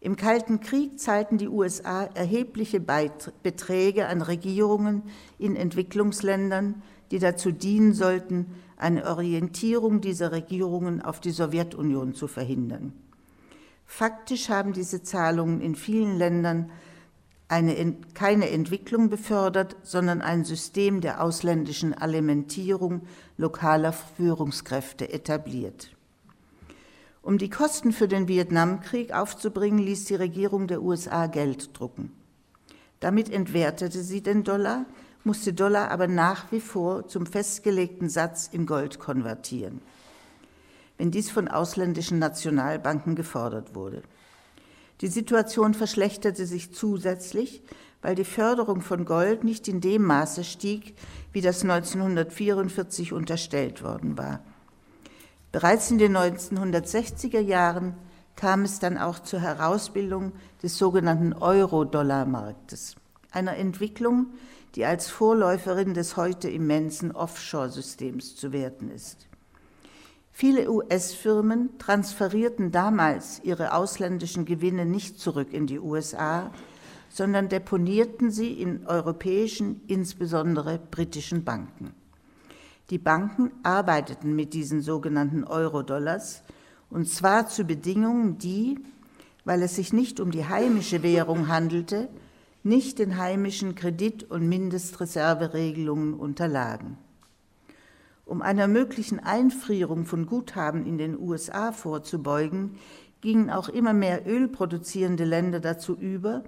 Im 0.01 0.17
Kalten 0.17 0.61
Krieg 0.61 1.01
zahlten 1.01 1.38
die 1.38 1.49
USA 1.49 2.05
erhebliche 2.05 2.79
Beträge 2.79 4.07
an 4.07 4.21
Regierungen 4.21 5.05
in 5.38 5.57
Entwicklungsländern, 5.57 6.83
die 7.11 7.19
dazu 7.19 7.53
dienen 7.53 7.95
sollten, 7.95 8.55
eine 8.77 9.07
Orientierung 9.07 10.03
dieser 10.03 10.31
Regierungen 10.31 11.01
auf 11.01 11.21
die 11.21 11.31
Sowjetunion 11.31 12.14
zu 12.14 12.29
verhindern. 12.29 12.93
Faktisch 13.87 14.51
haben 14.51 14.75
diese 14.75 15.03
Zahlungen 15.03 15.62
in 15.62 15.75
vielen 15.75 16.19
Ländern 16.19 16.71
eine, 17.49 17.97
keine 18.12 18.51
Entwicklung 18.51 19.09
befördert, 19.09 19.77
sondern 19.85 20.21
ein 20.21 20.45
System 20.45 21.01
der 21.01 21.23
ausländischen 21.23 21.95
Alimentierung 21.95 23.07
lokaler 23.38 23.93
Führungskräfte 23.93 25.11
etabliert. 25.11 25.94
Um 27.25 27.39
die 27.39 27.49
Kosten 27.49 27.93
für 27.93 28.07
den 28.07 28.29
Vietnamkrieg 28.29 29.15
aufzubringen, 29.15 29.79
ließ 29.79 30.05
die 30.05 30.15
Regierung 30.15 30.67
der 30.67 30.83
USA 30.83 31.27
Geld 31.27 31.71
drucken. 31.79 32.13
Damit 33.01 33.33
entwertete 33.33 34.03
sie 34.03 34.23
den 34.23 34.45
Dollar, 34.45 34.85
musste 35.25 35.55
Dollar 35.55 35.91
aber 35.91 36.07
nach 36.07 36.53
wie 36.53 36.61
vor 36.61 37.09
zum 37.09 37.25
festgelegten 37.25 38.11
Satz 38.11 38.51
in 38.53 38.67
Gold 38.67 38.99
konvertieren, 38.99 39.81
wenn 40.99 41.11
dies 41.11 41.31
von 41.31 41.49
ausländischen 41.49 42.19
Nationalbanken 42.19 43.15
gefordert 43.15 43.75
wurde. 43.75 44.03
Die 45.01 45.09
Situation 45.09 45.73
verschlechterte 45.73 46.45
sich 46.45 46.75
zusätzlich, 46.75 47.63
weil 48.03 48.17
die 48.17 48.25
Förderung 48.25 48.83
von 48.83 49.07
Gold 49.07 49.45
nicht 49.45 49.67
in 49.67 49.81
dem 49.81 50.03
Maße 50.03 50.45
stieg, 50.45 50.95
wie 51.33 51.41
das 51.41 51.63
1944 51.63 53.15
unterstellt 53.15 53.83
worden 53.83 54.19
war. 54.19 54.41
Bereits 55.55 55.88
in 55.93 55.99
den 55.99 56.17
1960er 56.17 57.38
Jahren 57.38 57.95
kam 58.35 58.62
es 58.62 58.81
dann 58.81 58.99
auch 58.99 59.21
zur 59.21 59.38
Herausbildung 59.38 60.33
des 60.64 60.77
sogenannten 60.77 61.33
Euro-Dollar-Marktes, 61.33 62.97
einer 63.31 63.57
Entwicklung, 63.57 64.33
die 64.75 64.85
als 64.85 65.09
Vorläuferin 65.09 65.95
des 65.95 66.17
heute 66.17 66.51
immensen 66.51 67.12
Offshore-Systems 67.12 68.35
zu 68.35 68.51
werten 68.53 68.90
ist. 68.90 69.29
Viele 70.33 70.69
US-Firmen 70.69 71.79
transferierten 71.79 72.73
damals 72.73 73.40
ihre 73.45 73.75
ausländischen 73.75 74.47
Gewinne 74.47 74.85
nicht 74.85 75.21
zurück 75.21 75.53
in 75.53 75.69
die 75.69 75.79
USA, 75.79 76.51
sondern 77.11 77.49
deponierten 77.49 78.33
sie 78.33 78.61
in 78.61 78.88
europäischen, 78.88 79.83
insbesondere 79.87 80.81
britischen 80.90 81.45
Banken. 81.45 81.95
Die 82.90 82.99
Banken 82.99 83.51
arbeiteten 83.62 84.37
mit 84.37 84.53
diesen 84.53 84.83
sogenannten 84.83 85.44
Euro-Dollars, 85.44 86.42
und 86.90 87.09
zwar 87.09 87.49
zu 87.49 87.64
Bedingungen, 87.64 88.37
die, 88.37 88.79
weil 89.44 89.62
es 89.62 89.77
sich 89.77 89.92
nicht 89.92 90.20
um 90.20 90.31
die 90.31 90.47
heimische 90.47 91.03
Währung 91.03 91.49
handelte, 91.49 92.09
nicht 92.62 92.99
den 92.99 93.16
heimischen 93.16 93.75
Kredit- 93.75 94.31
und 94.31 94.49
Mindestreserveregelungen 94.49 96.14
unterlagen. 96.14 96.99
Um 98.27 98.42
einer 98.42 98.68
möglichen 98.68 99.18
Einfrierung 99.18 100.05
von 100.05 100.27
Guthaben 100.27 100.87
in 100.87 100.99
den 100.99 101.18
USA 101.18 101.73
vorzubeugen, 101.73 102.77
gingen 103.20 103.51
auch 103.51 103.68
immer 103.70 103.94
mehr 103.94 104.27
ölproduzierende 104.27 105.25
Länder 105.25 105.61
dazu 105.61 105.94
über, 105.94 106.44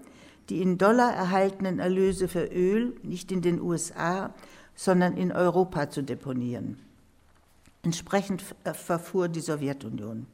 die 0.49 0.62
in 0.62 0.79
Dollar 0.79 1.12
erhaltenen 1.12 1.79
Erlöse 1.79 2.29
für 2.29 2.44
Öl 2.44 2.96
nicht 3.03 3.33
in 3.33 3.42
den 3.42 3.61
USA, 3.61 4.35
sondern 4.77 5.17
in 5.17 5.33
Europa 5.33 5.91
zu 5.91 6.03
deponieren. 6.03 6.79
Entsprechend 7.83 8.45
verfuhr 8.65 9.29
die 9.29 9.41
Sowjetunion. 9.41 10.27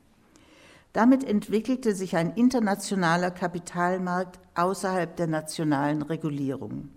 Damit 0.92 1.24
entwickelte 1.24 1.94
sich 1.94 2.16
ein 2.16 2.34
internationaler 2.34 3.30
Kapitalmarkt 3.30 4.38
außerhalb 4.54 5.16
der 5.16 5.26
nationalen 5.26 6.02
Regulierungen. 6.02 6.90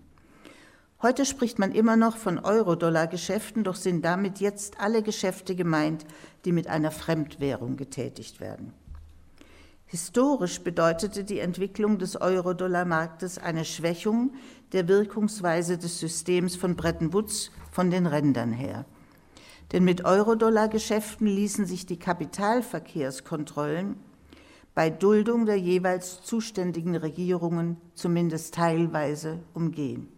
Heute 1.00 1.24
spricht 1.24 1.58
man 1.58 1.72
immer 1.72 1.96
noch 1.96 2.16
von 2.16 2.38
Euro-Dollar-Geschäften, 2.38 3.64
doch 3.64 3.74
sind 3.74 4.04
damit 4.04 4.40
jetzt 4.40 4.80
alle 4.80 5.02
Geschäfte 5.02 5.54
gemeint, 5.54 6.04
die 6.44 6.52
mit 6.52 6.68
einer 6.68 6.90
Fremdwährung 6.90 7.76
getätigt 7.76 8.40
werden. 8.40 8.72
Historisch 9.88 10.62
bedeutete 10.62 11.22
die 11.22 11.38
Entwicklung 11.38 11.98
des 11.98 12.20
Euro-Dollar-Marktes 12.20 13.38
eine 13.38 13.64
Schwächung 13.64 14.34
der 14.72 14.88
Wirkungsweise 14.88 15.78
des 15.78 16.00
Systems 16.00 16.56
von 16.56 16.74
Bretton 16.74 17.12
Woods 17.12 17.52
von 17.70 17.92
den 17.92 18.06
Rändern 18.06 18.52
her. 18.52 18.84
Denn 19.70 19.84
mit 19.84 20.04
Euro-Dollar-Geschäften 20.04 21.28
ließen 21.28 21.66
sich 21.66 21.86
die 21.86 22.00
Kapitalverkehrskontrollen 22.00 23.94
bei 24.74 24.90
Duldung 24.90 25.46
der 25.46 25.56
jeweils 25.56 26.20
zuständigen 26.22 26.96
Regierungen 26.96 27.76
zumindest 27.94 28.54
teilweise 28.54 29.38
umgehen. 29.54 30.08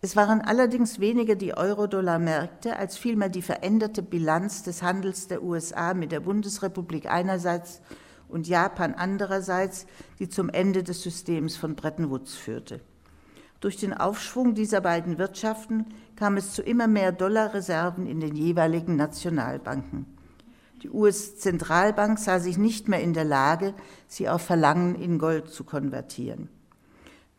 Es 0.00 0.16
waren 0.16 0.40
allerdings 0.40 0.98
weniger 0.98 1.36
die 1.36 1.56
Euro-Dollar-Märkte 1.56 2.76
als 2.76 2.96
vielmehr 2.96 3.28
die 3.28 3.42
veränderte 3.42 4.02
Bilanz 4.02 4.64
des 4.64 4.82
Handels 4.82 5.28
der 5.28 5.42
USA 5.42 5.94
mit 5.94 6.10
der 6.10 6.20
Bundesrepublik 6.20 7.06
einerseits 7.06 7.80
und 8.28 8.46
Japan 8.46 8.94
andererseits, 8.94 9.86
die 10.18 10.28
zum 10.28 10.48
Ende 10.48 10.82
des 10.82 11.02
Systems 11.02 11.56
von 11.56 11.74
Bretton 11.74 12.10
Woods 12.10 12.34
führte. 12.34 12.80
Durch 13.60 13.76
den 13.76 13.92
Aufschwung 13.92 14.54
dieser 14.54 14.80
beiden 14.80 15.18
Wirtschaften 15.18 15.86
kam 16.14 16.36
es 16.36 16.52
zu 16.52 16.62
immer 16.62 16.86
mehr 16.86 17.10
Dollarreserven 17.10 18.06
in 18.06 18.20
den 18.20 18.36
jeweiligen 18.36 18.96
Nationalbanken. 18.96 20.06
Die 20.82 20.90
US-Zentralbank 20.90 22.20
sah 22.20 22.38
sich 22.38 22.56
nicht 22.56 22.88
mehr 22.88 23.02
in 23.02 23.14
der 23.14 23.24
Lage, 23.24 23.74
sie 24.06 24.28
auf 24.28 24.42
Verlangen 24.42 24.94
in 24.94 25.18
Gold 25.18 25.48
zu 25.48 25.64
konvertieren. 25.64 26.48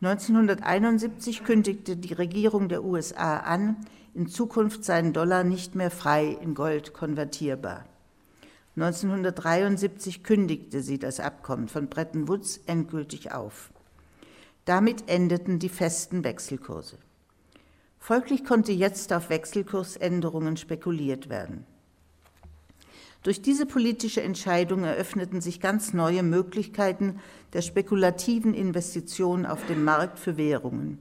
1971 0.02 1.45
kündigte 1.45 1.95
die 1.95 2.13
Regierung 2.13 2.67
der 2.67 2.84
USA 2.84 3.38
an, 3.38 3.78
in 4.13 4.28
Zukunft 4.28 4.84
seien 4.84 5.13
Dollar 5.13 5.45
nicht 5.45 5.75
mehr 5.75 5.91
frei 5.91 6.38
in 6.41 6.54
Gold 6.54 6.93
konvertierbar. 6.93 7.86
1973 8.81 10.23
kündigte 10.23 10.81
sie 10.81 10.99
das 10.99 11.19
Abkommen 11.19 11.67
von 11.67 11.89
Bretton 11.89 12.29
Woods 12.29 12.61
endgültig 12.65 13.33
auf. 13.33 13.71
Damit 14.63 15.09
endeten 15.09 15.59
die 15.59 15.67
festen 15.67 16.23
Wechselkurse. 16.23 16.97
Folglich 17.99 18.45
konnte 18.45 18.71
jetzt 18.71 19.11
auf 19.11 19.29
Wechselkursänderungen 19.29 20.55
spekuliert 20.55 21.27
werden. 21.27 21.65
Durch 23.23 23.41
diese 23.41 23.65
politische 23.65 24.21
Entscheidung 24.21 24.85
eröffneten 24.85 25.41
sich 25.41 25.59
ganz 25.59 25.93
neue 25.93 26.23
Möglichkeiten 26.23 27.19
der 27.51 27.61
spekulativen 27.61 28.53
Investitionen 28.53 29.45
auf 29.45 29.65
dem 29.65 29.83
Markt 29.83 30.19
für 30.19 30.37
Währungen. 30.37 30.99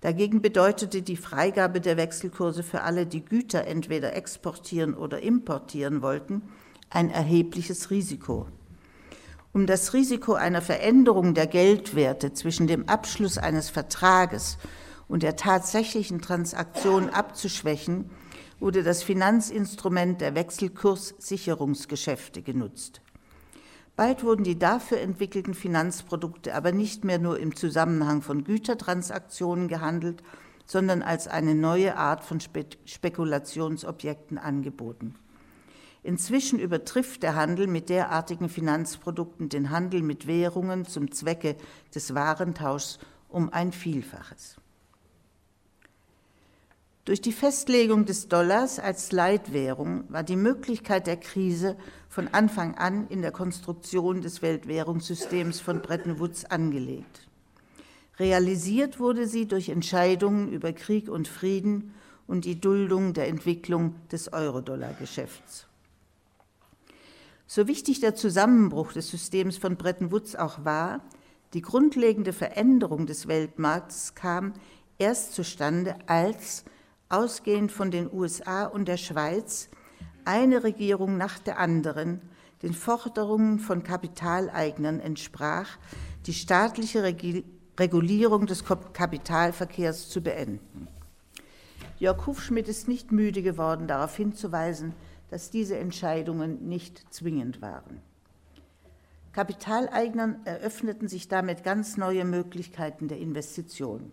Dagegen 0.00 0.42
bedeutete 0.42 1.02
die 1.02 1.16
Freigabe 1.16 1.80
der 1.80 1.96
Wechselkurse 1.96 2.64
für 2.64 2.82
alle, 2.82 3.06
die 3.06 3.24
Güter 3.24 3.66
entweder 3.68 4.16
exportieren 4.16 4.94
oder 4.94 5.22
importieren 5.22 6.02
wollten, 6.02 6.42
ein 6.90 7.10
erhebliches 7.10 7.90
Risiko. 7.90 8.46
Um 9.52 9.66
das 9.66 9.94
Risiko 9.94 10.34
einer 10.34 10.62
Veränderung 10.62 11.34
der 11.34 11.46
Geldwerte 11.46 12.32
zwischen 12.32 12.66
dem 12.66 12.88
Abschluss 12.88 13.38
eines 13.38 13.70
Vertrages 13.70 14.58
und 15.08 15.22
der 15.22 15.36
tatsächlichen 15.36 16.20
Transaktion 16.20 17.10
abzuschwächen, 17.10 18.10
wurde 18.60 18.82
das 18.82 19.02
Finanzinstrument 19.02 20.20
der 20.20 20.34
Wechselkurssicherungsgeschäfte 20.34 22.42
genutzt. 22.42 23.00
Bald 23.96 24.22
wurden 24.22 24.44
die 24.44 24.58
dafür 24.58 25.00
entwickelten 25.00 25.54
Finanzprodukte 25.54 26.54
aber 26.54 26.72
nicht 26.72 27.04
mehr 27.04 27.18
nur 27.18 27.40
im 27.40 27.56
Zusammenhang 27.56 28.22
von 28.22 28.44
Gütertransaktionen 28.44 29.66
gehandelt, 29.66 30.22
sondern 30.66 31.02
als 31.02 31.26
eine 31.26 31.54
neue 31.54 31.96
Art 31.96 32.22
von 32.22 32.38
Spekulationsobjekten 32.40 34.38
angeboten. 34.38 35.14
Inzwischen 36.02 36.58
übertrifft 36.58 37.22
der 37.22 37.34
Handel 37.34 37.66
mit 37.66 37.88
derartigen 37.88 38.48
Finanzprodukten 38.48 39.48
den 39.48 39.70
Handel 39.70 40.02
mit 40.02 40.26
Währungen 40.26 40.86
zum 40.86 41.10
Zwecke 41.10 41.56
des 41.94 42.14
Warentauschs 42.14 42.98
um 43.28 43.52
ein 43.52 43.72
Vielfaches. 43.72 44.56
Durch 47.04 47.22
die 47.22 47.32
Festlegung 47.32 48.04
des 48.04 48.28
Dollars 48.28 48.78
als 48.78 49.12
Leitwährung 49.12 50.04
war 50.08 50.22
die 50.22 50.36
Möglichkeit 50.36 51.06
der 51.06 51.16
Krise 51.16 51.74
von 52.10 52.28
Anfang 52.28 52.76
an 52.76 53.08
in 53.08 53.22
der 53.22 53.32
Konstruktion 53.32 54.20
des 54.20 54.42
Weltwährungssystems 54.42 55.58
von 55.60 55.80
Bretton 55.80 56.20
Woods 56.20 56.44
angelegt. 56.44 57.26
Realisiert 58.18 59.00
wurde 59.00 59.26
sie 59.26 59.46
durch 59.46 59.70
Entscheidungen 59.70 60.52
über 60.52 60.72
Krieg 60.72 61.08
und 61.08 61.28
Frieden 61.28 61.94
und 62.26 62.44
die 62.44 62.60
Duldung 62.60 63.14
der 63.14 63.28
Entwicklung 63.28 63.94
des 64.12 64.32
Euro-Dollar-Geschäfts. 64.32 65.67
So 67.50 67.66
wichtig 67.66 68.00
der 68.00 68.14
Zusammenbruch 68.14 68.92
des 68.92 69.08
Systems 69.08 69.56
von 69.56 69.76
Bretton 69.76 70.12
Woods 70.12 70.36
auch 70.36 70.66
war, 70.66 71.00
die 71.54 71.62
grundlegende 71.62 72.34
Veränderung 72.34 73.06
des 73.06 73.26
Weltmarkts 73.26 74.14
kam 74.14 74.52
erst 74.98 75.32
zustande, 75.32 75.96
als 76.06 76.64
ausgehend 77.08 77.72
von 77.72 77.90
den 77.90 78.12
USA 78.12 78.66
und 78.66 78.86
der 78.86 78.98
Schweiz, 78.98 79.70
eine 80.26 80.62
Regierung 80.62 81.16
nach 81.16 81.38
der 81.38 81.58
anderen 81.58 82.20
den 82.62 82.74
Forderungen 82.74 83.60
von 83.60 83.82
Kapitaleignern 83.82 85.00
entsprach, 85.00 85.78
die 86.26 86.34
staatliche 86.34 87.02
Regulierung 87.80 88.44
des 88.44 88.62
Kapitalverkehrs 88.92 90.10
zu 90.10 90.20
beenden. 90.20 90.86
Jörg 91.98 92.26
Hufschmidt 92.26 92.68
ist 92.68 92.88
nicht 92.88 93.10
müde 93.10 93.40
geworden, 93.40 93.88
darauf 93.88 94.14
hinzuweisen, 94.16 94.92
dass 95.30 95.50
diese 95.50 95.76
Entscheidungen 95.76 96.68
nicht 96.68 97.12
zwingend 97.12 97.60
waren. 97.60 98.00
Kapitaleignern 99.32 100.40
eröffneten 100.44 101.08
sich 101.08 101.28
damit 101.28 101.62
ganz 101.62 101.96
neue 101.96 102.24
Möglichkeiten 102.24 103.08
der 103.08 103.18
Investition. 103.18 104.10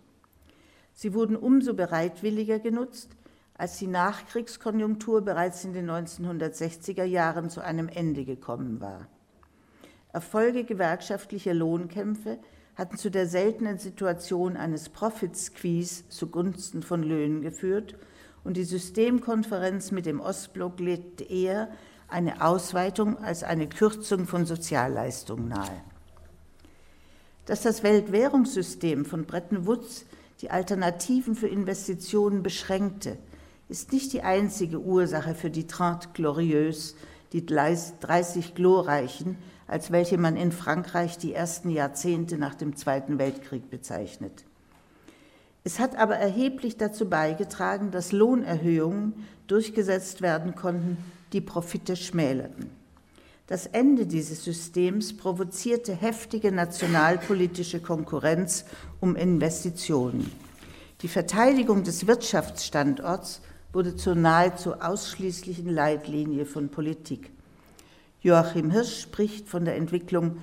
Sie 0.92 1.14
wurden 1.14 1.36
umso 1.36 1.74
bereitwilliger 1.74 2.58
genutzt, 2.58 3.10
als 3.54 3.78
die 3.78 3.86
Nachkriegskonjunktur 3.86 5.22
bereits 5.22 5.64
in 5.64 5.72
den 5.72 5.90
1960er 5.90 7.04
Jahren 7.04 7.50
zu 7.50 7.62
einem 7.62 7.88
Ende 7.88 8.24
gekommen 8.24 8.80
war. 8.80 9.08
Erfolge 10.12 10.64
gewerkschaftlicher 10.64 11.54
Lohnkämpfe 11.54 12.38
hatten 12.74 12.98
zu 12.98 13.10
der 13.10 13.26
seltenen 13.26 13.78
Situation 13.78 14.56
eines 14.56 14.90
Profit-Squeeze 14.90 16.08
zugunsten 16.08 16.82
von 16.82 17.02
Löhnen 17.02 17.40
geführt 17.40 17.96
und 18.46 18.56
die 18.56 18.64
Systemkonferenz 18.64 19.90
mit 19.90 20.06
dem 20.06 20.20
Ostblock 20.20 20.78
legte 20.78 21.24
eher 21.24 21.68
eine 22.08 22.40
Ausweitung 22.40 23.18
als 23.18 23.42
eine 23.42 23.68
Kürzung 23.68 24.26
von 24.26 24.46
Sozialleistungen 24.46 25.48
nahe. 25.48 25.82
Dass 27.46 27.62
das 27.62 27.82
Weltwährungssystem 27.82 29.04
von 29.04 29.24
Bretton 29.24 29.66
Woods 29.66 30.06
die 30.40 30.50
Alternativen 30.50 31.34
für 31.34 31.48
Investitionen 31.48 32.42
beschränkte, 32.42 33.18
ist 33.68 33.92
nicht 33.92 34.12
die 34.12 34.22
einzige 34.22 34.80
Ursache 34.80 35.34
für 35.34 35.50
die 35.50 35.66
Trente 35.66 36.08
Glorieuse, 36.14 36.94
die 37.32 37.44
30 37.44 38.54
Glorreichen, 38.54 39.38
als 39.66 39.90
welche 39.90 40.18
man 40.18 40.36
in 40.36 40.52
Frankreich 40.52 41.18
die 41.18 41.34
ersten 41.34 41.70
Jahrzehnte 41.70 42.38
nach 42.38 42.54
dem 42.54 42.76
Zweiten 42.76 43.18
Weltkrieg 43.18 43.68
bezeichnet. 43.70 44.44
Es 45.66 45.80
hat 45.80 45.96
aber 45.96 46.14
erheblich 46.14 46.76
dazu 46.76 47.08
beigetragen, 47.08 47.90
dass 47.90 48.12
Lohnerhöhungen 48.12 49.14
durchgesetzt 49.48 50.22
werden 50.22 50.54
konnten, 50.54 50.96
die 51.32 51.40
Profite 51.40 51.96
schmälerten. 51.96 52.70
Das 53.48 53.66
Ende 53.66 54.06
dieses 54.06 54.44
Systems 54.44 55.16
provozierte 55.16 55.92
heftige 55.92 56.52
nationalpolitische 56.52 57.80
Konkurrenz 57.80 58.64
um 59.00 59.16
Investitionen. 59.16 60.30
Die 61.02 61.08
Verteidigung 61.08 61.82
des 61.82 62.06
Wirtschaftsstandorts 62.06 63.40
wurde 63.72 63.96
zur 63.96 64.14
nahezu 64.14 64.74
ausschließlichen 64.74 65.68
Leitlinie 65.68 66.46
von 66.46 66.68
Politik. 66.68 67.32
Joachim 68.20 68.70
Hirsch 68.70 69.00
spricht 69.00 69.48
von 69.48 69.64
der 69.64 69.74
Entwicklung 69.74 70.36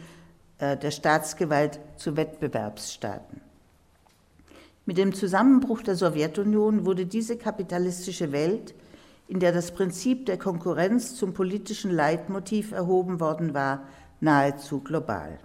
äh, 0.58 0.76
der 0.76 0.92
Staatsgewalt 0.92 1.80
zu 1.96 2.18
Wettbewerbsstaaten. 2.18 3.43
Mit 4.86 4.98
dem 4.98 5.14
Zusammenbruch 5.14 5.82
der 5.82 5.96
Sowjetunion 5.96 6.86
wurde 6.86 7.06
diese 7.06 7.38
kapitalistische 7.38 8.32
Welt 8.32 8.76
in 9.28 9.40
der 9.40 9.52
das 9.52 9.72
Prinzip 9.72 10.26
der 10.26 10.38
Konkurrenz 10.38 11.16
zum 11.16 11.34
politischen 11.34 11.92
Leitmotiv 11.92 12.72
erhoben 12.72 13.20
worden 13.20 13.54
war, 13.54 13.88
nahezu 14.20 14.82
global. 14.82 15.40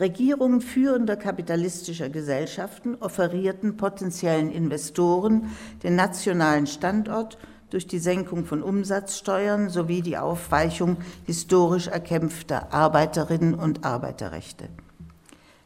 Regierungen 0.00 0.60
führender 0.60 1.16
kapitalistischer 1.16 2.08
Gesellschaften 2.08 2.96
offerierten 2.96 3.76
potenziellen 3.76 4.50
Investoren 4.50 5.50
den 5.82 5.94
nationalen 5.94 6.66
Standort 6.66 7.38
durch 7.70 7.86
die 7.86 8.00
Senkung 8.00 8.44
von 8.44 8.62
Umsatzsteuern 8.62 9.68
sowie 9.68 10.02
die 10.02 10.16
Aufweichung 10.16 10.96
historisch 11.26 11.88
erkämpfter 11.88 12.72
Arbeiterinnen 12.72 13.54
und 13.54 13.84
Arbeiterrechte. 13.84 14.68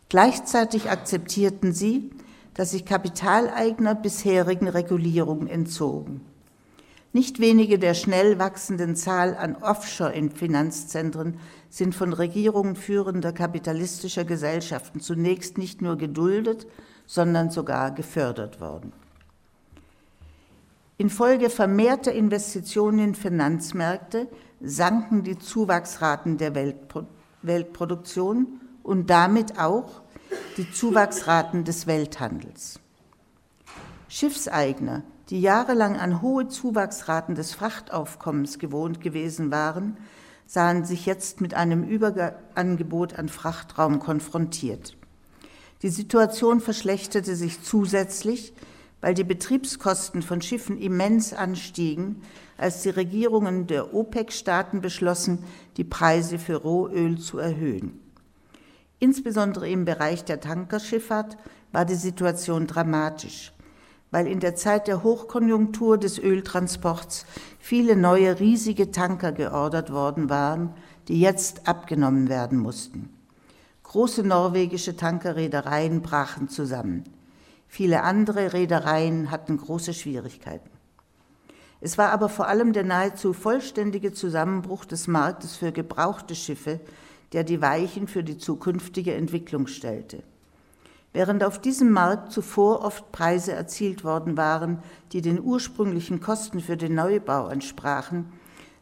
Gleichzeitig 0.09 0.91
akzeptierten 0.91 1.73
sie, 1.73 2.11
dass 2.55 2.71
sich 2.73 2.85
Kapitaleigner 2.85 3.95
bisherigen 3.95 4.69
Regulierungen 4.69 5.47
entzogen. 5.47 6.23
Nicht 7.13 7.41
wenige 7.41 7.79
der 7.79 7.95
schnell 7.95 8.39
wachsenden 8.39 8.95
Zahl 8.95 9.35
an 9.37 9.57
Offshore-Finanzzentren 9.57 11.39
sind 11.71 11.95
von 11.95 12.13
Regierungen 12.13 12.77
führender 12.77 13.33
kapitalistischer 13.33 14.25
Gesellschaften 14.25 15.01
zunächst 15.01 15.57
nicht 15.57 15.83
nur 15.83 15.97
geduldet, 15.97 16.67
sondern 17.07 17.51
sogar 17.51 17.93
gefördert 17.93 18.61
worden. 18.61 18.93
Infolge 20.99 21.49
vermehrter 21.49 22.13
Investitionen 22.13 22.99
in 22.99 23.15
Finanzmärkte 23.15 24.29
sanken 24.61 25.23
die 25.23 25.39
Zuwachsraten 25.39 26.39
der 26.39 26.55
Weltpro 26.55 27.05
Weltproduktion 27.43 28.61
und 28.89 29.11
damit 29.11 29.59
auch 29.59 30.01
die 30.57 30.71
Zuwachsraten 30.73 31.65
des 31.65 31.87
Welthandels. 31.87 32.81
Schiffseigner 34.09 35.03
die 35.31 35.41
jahrelang 35.43 35.97
an 35.97 36.23
hohe 36.23 36.49
Zuwachsraten 36.49 37.35
des 37.35 37.53
Frachtaufkommens 37.53 38.59
gewohnt 38.59 39.03
gewesen 39.03 39.51
waren, 39.51 39.99
sahen 40.47 40.85
sich 40.85 41.05
jetzt 41.05 41.43
mit 41.43 41.53
einem 41.53 41.83
Überangebot 41.83 43.19
an 43.19 43.29
Frachtraum 43.29 43.99
konfrontiert. 43.99 44.97
Die 45.83 45.91
Situation 45.91 46.61
verschlechterte 46.61 47.37
sich 47.37 47.63
zusätzlich, 47.63 48.55
weil 49.03 49.13
die 49.13 49.25
Betriebskosten 49.25 50.23
von 50.23 50.41
Schiffen 50.41 50.79
immens 50.79 51.35
anstiegen, 51.35 52.23
als 52.57 52.83
die 52.83 52.91
Regierungen 52.91 53.67
der 53.67 53.93
OPEC-Staaten 53.95 54.81
beschlossen, 54.81 55.45
die 55.77 55.85
Preise 55.85 56.39
für 56.39 56.57
Rohöl 56.57 57.19
zu 57.19 57.39
erhöhen. 57.39 58.01
Insbesondere 58.99 59.69
im 59.69 59.85
Bereich 59.85 60.25
der 60.25 60.41
Tankerschifffahrt 60.41 61.37
war 61.73 61.85
die 61.85 61.95
Situation 61.95 62.67
dramatisch 62.67 63.53
weil 64.11 64.27
in 64.27 64.41
der 64.41 64.55
Zeit 64.55 64.89
der 64.89 65.03
Hochkonjunktur 65.03 65.99
des 65.99 66.19
Öltransports 66.19 67.27
viele 67.59 67.97
neue 67.97 68.41
riesige 68.41 68.91
Tanker 68.91 69.33
geordert 69.33 69.93
worden 69.93 70.31
waren, 70.31 70.75
die 71.09 71.21
jetzt 71.21 71.69
abgenommen 71.69 72.29
werden 72.29 72.59
mussten. 72.59 73.11
Große 73.83 74.23
norwegische 74.23 74.97
Tankerreedereien 74.97 76.03
brachen 76.03 76.49
zusammen. 76.49 77.05
Viele 77.67 78.03
andere 78.03 78.53
Reedereien 78.53 79.31
hatten 79.31 79.59
große 79.59 79.95
Schwierigkeiten. 79.95 80.71
Es 81.81 81.97
war 81.97 82.11
aber 82.11 82.29
vor 82.29 82.49
allem 82.49 82.73
der 82.73 82.85
nahezu 82.85 83.33
vollständige 83.33 84.13
Zusammenbruch 84.13 84.85
des 84.85 85.07
Marktes 85.07 85.57
für 85.57 85.71
gebrauchte 85.71 86.35
Schiffe, 86.35 86.81
der 87.33 87.45
die 87.45 87.61
Weichen 87.61 88.09
für 88.09 88.25
die 88.25 88.39
zukünftige 88.39 89.15
Entwicklung 89.15 89.67
stellte. 89.67 90.23
Während 91.13 91.43
auf 91.43 91.61
diesem 91.61 91.91
Markt 91.91 92.33
zuvor 92.33 92.85
oft 92.85 93.11
Preise 93.13 93.53
erzielt 93.53 94.05
worden 94.05 94.37
waren, 94.37 94.83
die 95.13 95.23
den 95.23 95.41
ursprünglichen 95.41 96.21
Kosten 96.21 96.61
für 96.61 96.77
den 96.77 96.95
Neubau 96.95 97.49
entsprachen, 97.49 98.33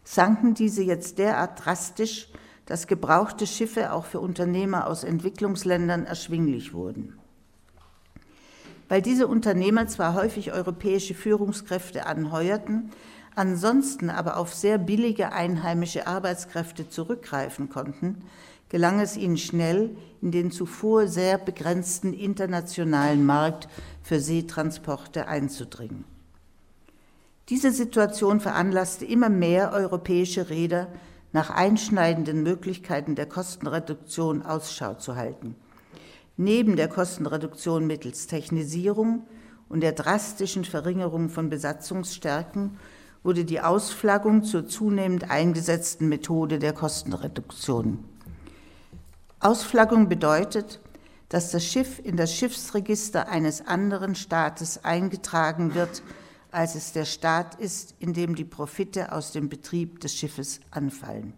sanken 0.02 0.54
diese 0.54 0.82
jetzt 0.82 1.18
derart 1.18 1.64
drastisch, 1.64 2.28
dass 2.66 2.88
gebrauchte 2.88 3.46
Schiffe 3.46 3.92
auch 3.92 4.04
für 4.04 4.20
Unternehmer 4.20 4.88
aus 4.88 5.04
Entwicklungsländern 5.04 6.04
erschwinglich 6.04 6.72
wurden. 6.74 7.18
Weil 8.88 9.02
diese 9.02 9.26
Unternehmer 9.26 9.86
zwar 9.86 10.14
häufig 10.14 10.52
europäische 10.52 11.14
Führungskräfte 11.14 12.06
anheuerten, 12.06 12.90
ansonsten 13.36 14.10
aber 14.10 14.38
auf 14.38 14.52
sehr 14.52 14.78
billige 14.78 15.32
einheimische 15.32 16.06
Arbeitskräfte 16.06 16.88
zurückgreifen 16.88 17.68
konnten, 17.68 18.24
gelang 18.68 18.98
es 18.98 19.16
ihnen 19.16 19.36
schnell, 19.36 19.96
in 20.20 20.32
den 20.32 20.50
zuvor 20.50 21.06
sehr 21.06 21.38
begrenzten 21.38 22.12
internationalen 22.12 23.24
Markt 23.24 23.68
für 24.02 24.18
Seetransporte 24.18 25.28
einzudringen. 25.28 26.04
Diese 27.48 27.70
Situation 27.70 28.40
veranlasste 28.40 29.04
immer 29.04 29.28
mehr 29.28 29.72
europäische 29.72 30.50
Räder, 30.50 30.88
nach 31.32 31.50
einschneidenden 31.50 32.42
Möglichkeiten 32.42 33.14
der 33.14 33.26
Kostenreduktion 33.26 34.42
Ausschau 34.42 34.94
zu 34.94 35.16
halten. 35.16 35.54
Neben 36.38 36.76
der 36.76 36.88
Kostenreduktion 36.88 37.86
mittels 37.86 38.26
Technisierung 38.26 39.26
und 39.68 39.80
der 39.80 39.92
drastischen 39.92 40.64
Verringerung 40.64 41.28
von 41.28 41.50
Besatzungsstärken 41.50 42.78
wurde 43.26 43.44
die 43.44 43.60
Ausflaggung 43.60 44.44
zur 44.44 44.68
zunehmend 44.68 45.30
eingesetzten 45.30 46.08
Methode 46.08 46.60
der 46.60 46.72
Kostenreduktion. 46.72 48.04
Ausflaggung 49.40 50.08
bedeutet, 50.08 50.80
dass 51.28 51.50
das 51.50 51.64
Schiff 51.64 51.98
in 51.98 52.16
das 52.16 52.32
Schiffsregister 52.32 53.28
eines 53.28 53.66
anderen 53.66 54.14
Staates 54.14 54.84
eingetragen 54.84 55.74
wird, 55.74 56.04
als 56.52 56.76
es 56.76 56.92
der 56.92 57.04
Staat 57.04 57.56
ist, 57.56 57.96
in 57.98 58.12
dem 58.12 58.36
die 58.36 58.44
Profite 58.44 59.10
aus 59.10 59.32
dem 59.32 59.48
Betrieb 59.48 59.98
des 60.00 60.14
Schiffes 60.14 60.60
anfallen. 60.70 61.32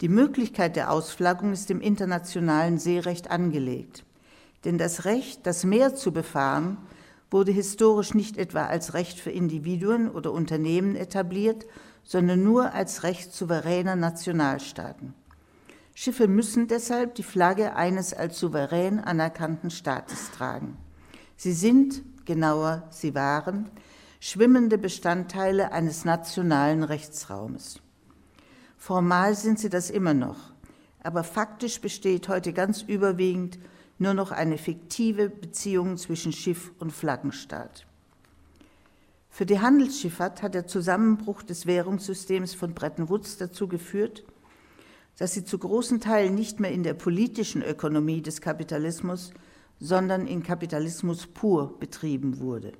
Die 0.00 0.08
Möglichkeit 0.08 0.74
der 0.76 0.90
Ausflaggung 0.90 1.52
ist 1.52 1.70
im 1.70 1.82
internationalen 1.82 2.78
Seerecht 2.78 3.30
angelegt, 3.30 4.04
denn 4.64 4.78
das 4.78 5.04
Recht, 5.04 5.46
das 5.46 5.64
Meer 5.64 5.94
zu 5.94 6.12
befahren, 6.12 6.78
wurde 7.34 7.50
historisch 7.50 8.14
nicht 8.14 8.36
etwa 8.36 8.66
als 8.66 8.94
Recht 8.94 9.18
für 9.18 9.32
Individuen 9.32 10.08
oder 10.08 10.30
Unternehmen 10.30 10.94
etabliert, 10.94 11.66
sondern 12.04 12.44
nur 12.44 12.74
als 12.74 13.02
Recht 13.02 13.32
souveräner 13.34 13.96
Nationalstaaten. 13.96 15.14
Schiffe 15.96 16.28
müssen 16.28 16.68
deshalb 16.68 17.16
die 17.16 17.24
Flagge 17.24 17.74
eines 17.74 18.14
als 18.14 18.38
souverän 18.38 19.00
anerkannten 19.00 19.70
Staates 19.70 20.30
tragen. 20.30 20.76
Sie 21.34 21.54
sind, 21.54 22.02
genauer, 22.24 22.84
sie 22.90 23.16
waren, 23.16 23.68
schwimmende 24.20 24.78
Bestandteile 24.78 25.72
eines 25.72 26.04
nationalen 26.04 26.84
Rechtsraumes. 26.84 27.80
Formal 28.76 29.34
sind 29.34 29.58
sie 29.58 29.70
das 29.70 29.90
immer 29.90 30.14
noch, 30.14 30.38
aber 31.02 31.24
faktisch 31.24 31.80
besteht 31.80 32.28
heute 32.28 32.52
ganz 32.52 32.82
überwiegend 32.82 33.58
nur 33.98 34.14
noch 34.14 34.32
eine 34.32 34.58
fiktive 34.58 35.28
Beziehung 35.28 35.96
zwischen 35.96 36.32
Schiff 36.32 36.72
und 36.78 36.92
Flaggenstaat. 36.92 37.86
Für 39.30 39.46
die 39.46 39.60
Handelsschifffahrt 39.60 40.42
hat 40.42 40.54
der 40.54 40.66
Zusammenbruch 40.66 41.42
des 41.42 41.66
Währungssystems 41.66 42.54
von 42.54 42.72
Bretton 42.72 43.08
Woods 43.08 43.36
dazu 43.36 43.66
geführt, 43.66 44.24
dass 45.18 45.32
sie 45.32 45.44
zu 45.44 45.58
großen 45.58 46.00
Teilen 46.00 46.34
nicht 46.34 46.60
mehr 46.60 46.72
in 46.72 46.82
der 46.82 46.94
politischen 46.94 47.62
Ökonomie 47.62 48.22
des 48.22 48.40
Kapitalismus, 48.40 49.32
sondern 49.80 50.26
in 50.26 50.42
Kapitalismus 50.42 51.26
pur 51.26 51.78
betrieben 51.78 52.38
wurde. 52.38 52.72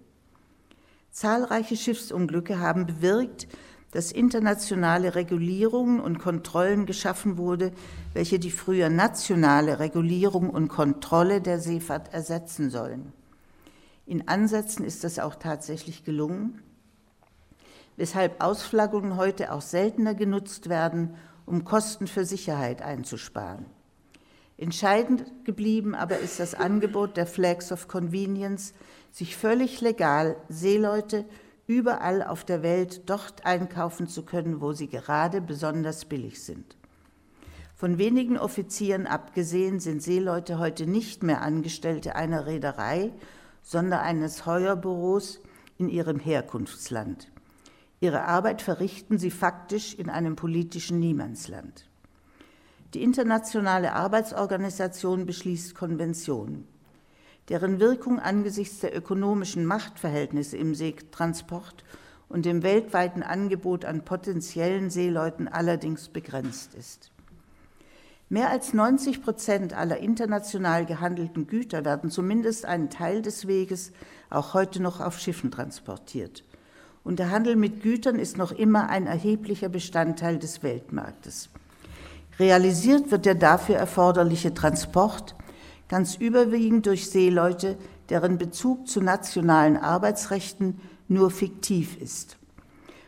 Zahlreiche 1.10 1.76
Schiffsunglücke 1.76 2.58
haben 2.58 2.86
bewirkt, 2.86 3.46
dass 3.94 4.10
internationale 4.10 5.14
Regulierungen 5.14 6.00
und 6.00 6.18
Kontrollen 6.18 6.84
geschaffen 6.84 7.38
wurde, 7.38 7.70
welche 8.12 8.40
die 8.40 8.50
früher 8.50 8.88
nationale 8.88 9.78
Regulierung 9.78 10.50
und 10.50 10.66
Kontrolle 10.66 11.40
der 11.40 11.60
Seefahrt 11.60 12.12
ersetzen 12.12 12.70
sollen. 12.70 13.12
In 14.04 14.26
Ansätzen 14.26 14.84
ist 14.84 15.04
das 15.04 15.20
auch 15.20 15.36
tatsächlich 15.36 16.02
gelungen, 16.02 16.60
weshalb 17.96 18.42
Ausflaggungen 18.42 19.16
heute 19.16 19.52
auch 19.52 19.62
seltener 19.62 20.14
genutzt 20.16 20.68
werden, 20.68 21.14
um 21.46 21.62
Kosten 21.62 22.08
für 22.08 22.24
Sicherheit 22.24 22.82
einzusparen. 22.82 23.64
Entscheidend 24.58 25.24
geblieben 25.44 25.94
aber 25.94 26.18
ist 26.18 26.40
das 26.40 26.56
Angebot 26.56 27.16
der 27.16 27.26
Flags 27.26 27.70
of 27.70 27.86
Convenience, 27.86 28.74
sich 29.12 29.36
völlig 29.36 29.80
legal 29.80 30.34
Seeleute 30.48 31.24
überall 31.66 32.22
auf 32.22 32.44
der 32.44 32.62
Welt 32.62 33.02
dort 33.06 33.46
einkaufen 33.46 34.06
zu 34.06 34.24
können, 34.24 34.60
wo 34.60 34.72
sie 34.72 34.88
gerade 34.88 35.40
besonders 35.40 36.04
billig 36.04 36.42
sind. 36.42 36.76
Von 37.74 37.98
wenigen 37.98 38.38
Offizieren 38.38 39.06
abgesehen 39.06 39.80
sind 39.80 40.02
Seeleute 40.02 40.58
heute 40.58 40.86
nicht 40.86 41.22
mehr 41.22 41.42
Angestellte 41.42 42.14
einer 42.14 42.46
Reederei, 42.46 43.12
sondern 43.62 44.00
eines 44.00 44.46
Heuerbüros 44.46 45.40
in 45.78 45.88
ihrem 45.88 46.20
Herkunftsland. 46.20 47.30
Ihre 48.00 48.24
Arbeit 48.24 48.62
verrichten 48.62 49.18
sie 49.18 49.30
faktisch 49.30 49.94
in 49.94 50.10
einem 50.10 50.36
politischen 50.36 51.00
Niemandsland. 51.00 51.88
Die 52.92 53.02
Internationale 53.02 53.94
Arbeitsorganisation 53.94 55.26
beschließt 55.26 55.74
Konventionen 55.74 56.68
deren 57.48 57.80
Wirkung 57.80 58.18
angesichts 58.18 58.80
der 58.80 58.96
ökonomischen 58.96 59.66
Machtverhältnisse 59.66 60.56
im 60.56 60.74
Seetransport 60.74 61.84
und 62.28 62.46
dem 62.46 62.62
weltweiten 62.62 63.22
Angebot 63.22 63.84
an 63.84 64.04
potenziellen 64.04 64.90
Seeleuten 64.90 65.48
allerdings 65.48 66.08
begrenzt 66.08 66.74
ist. 66.74 67.10
Mehr 68.30 68.50
als 68.50 68.72
90 68.72 69.22
Prozent 69.22 69.74
aller 69.74 69.98
international 69.98 70.86
gehandelten 70.86 71.46
Güter 71.46 71.84
werden 71.84 72.10
zumindest 72.10 72.64
einen 72.64 72.88
Teil 72.88 73.20
des 73.20 73.46
Weges 73.46 73.92
auch 74.30 74.54
heute 74.54 74.82
noch 74.82 75.00
auf 75.00 75.18
Schiffen 75.18 75.50
transportiert. 75.50 76.42
Und 77.04 77.18
der 77.18 77.30
Handel 77.30 77.54
mit 77.54 77.82
Gütern 77.82 78.18
ist 78.18 78.38
noch 78.38 78.50
immer 78.50 78.88
ein 78.88 79.06
erheblicher 79.06 79.68
Bestandteil 79.68 80.38
des 80.38 80.62
Weltmarktes. 80.62 81.50
Realisiert 82.38 83.10
wird 83.10 83.26
der 83.26 83.34
dafür 83.34 83.76
erforderliche 83.76 84.54
Transport 84.54 85.36
ganz 85.88 86.16
überwiegend 86.16 86.86
durch 86.86 87.10
Seeleute, 87.10 87.76
deren 88.08 88.38
Bezug 88.38 88.88
zu 88.88 89.00
nationalen 89.00 89.76
Arbeitsrechten 89.76 90.80
nur 91.08 91.30
fiktiv 91.30 92.00
ist. 92.00 92.36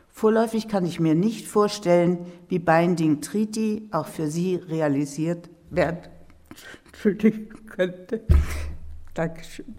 Vorläufig 0.08 0.68
kann 0.68 0.86
ich 0.86 0.98
mir 1.00 1.14
nicht 1.14 1.46
vorstellen, 1.46 2.26
wie 2.48 2.58
Binding 2.58 3.20
Treaty 3.20 3.88
auch 3.90 4.06
für 4.06 4.28
Sie 4.28 4.56
realisiert 4.56 5.50
werden 5.70 6.00
könnte. 7.66 8.22
Dankeschön. 9.12 9.74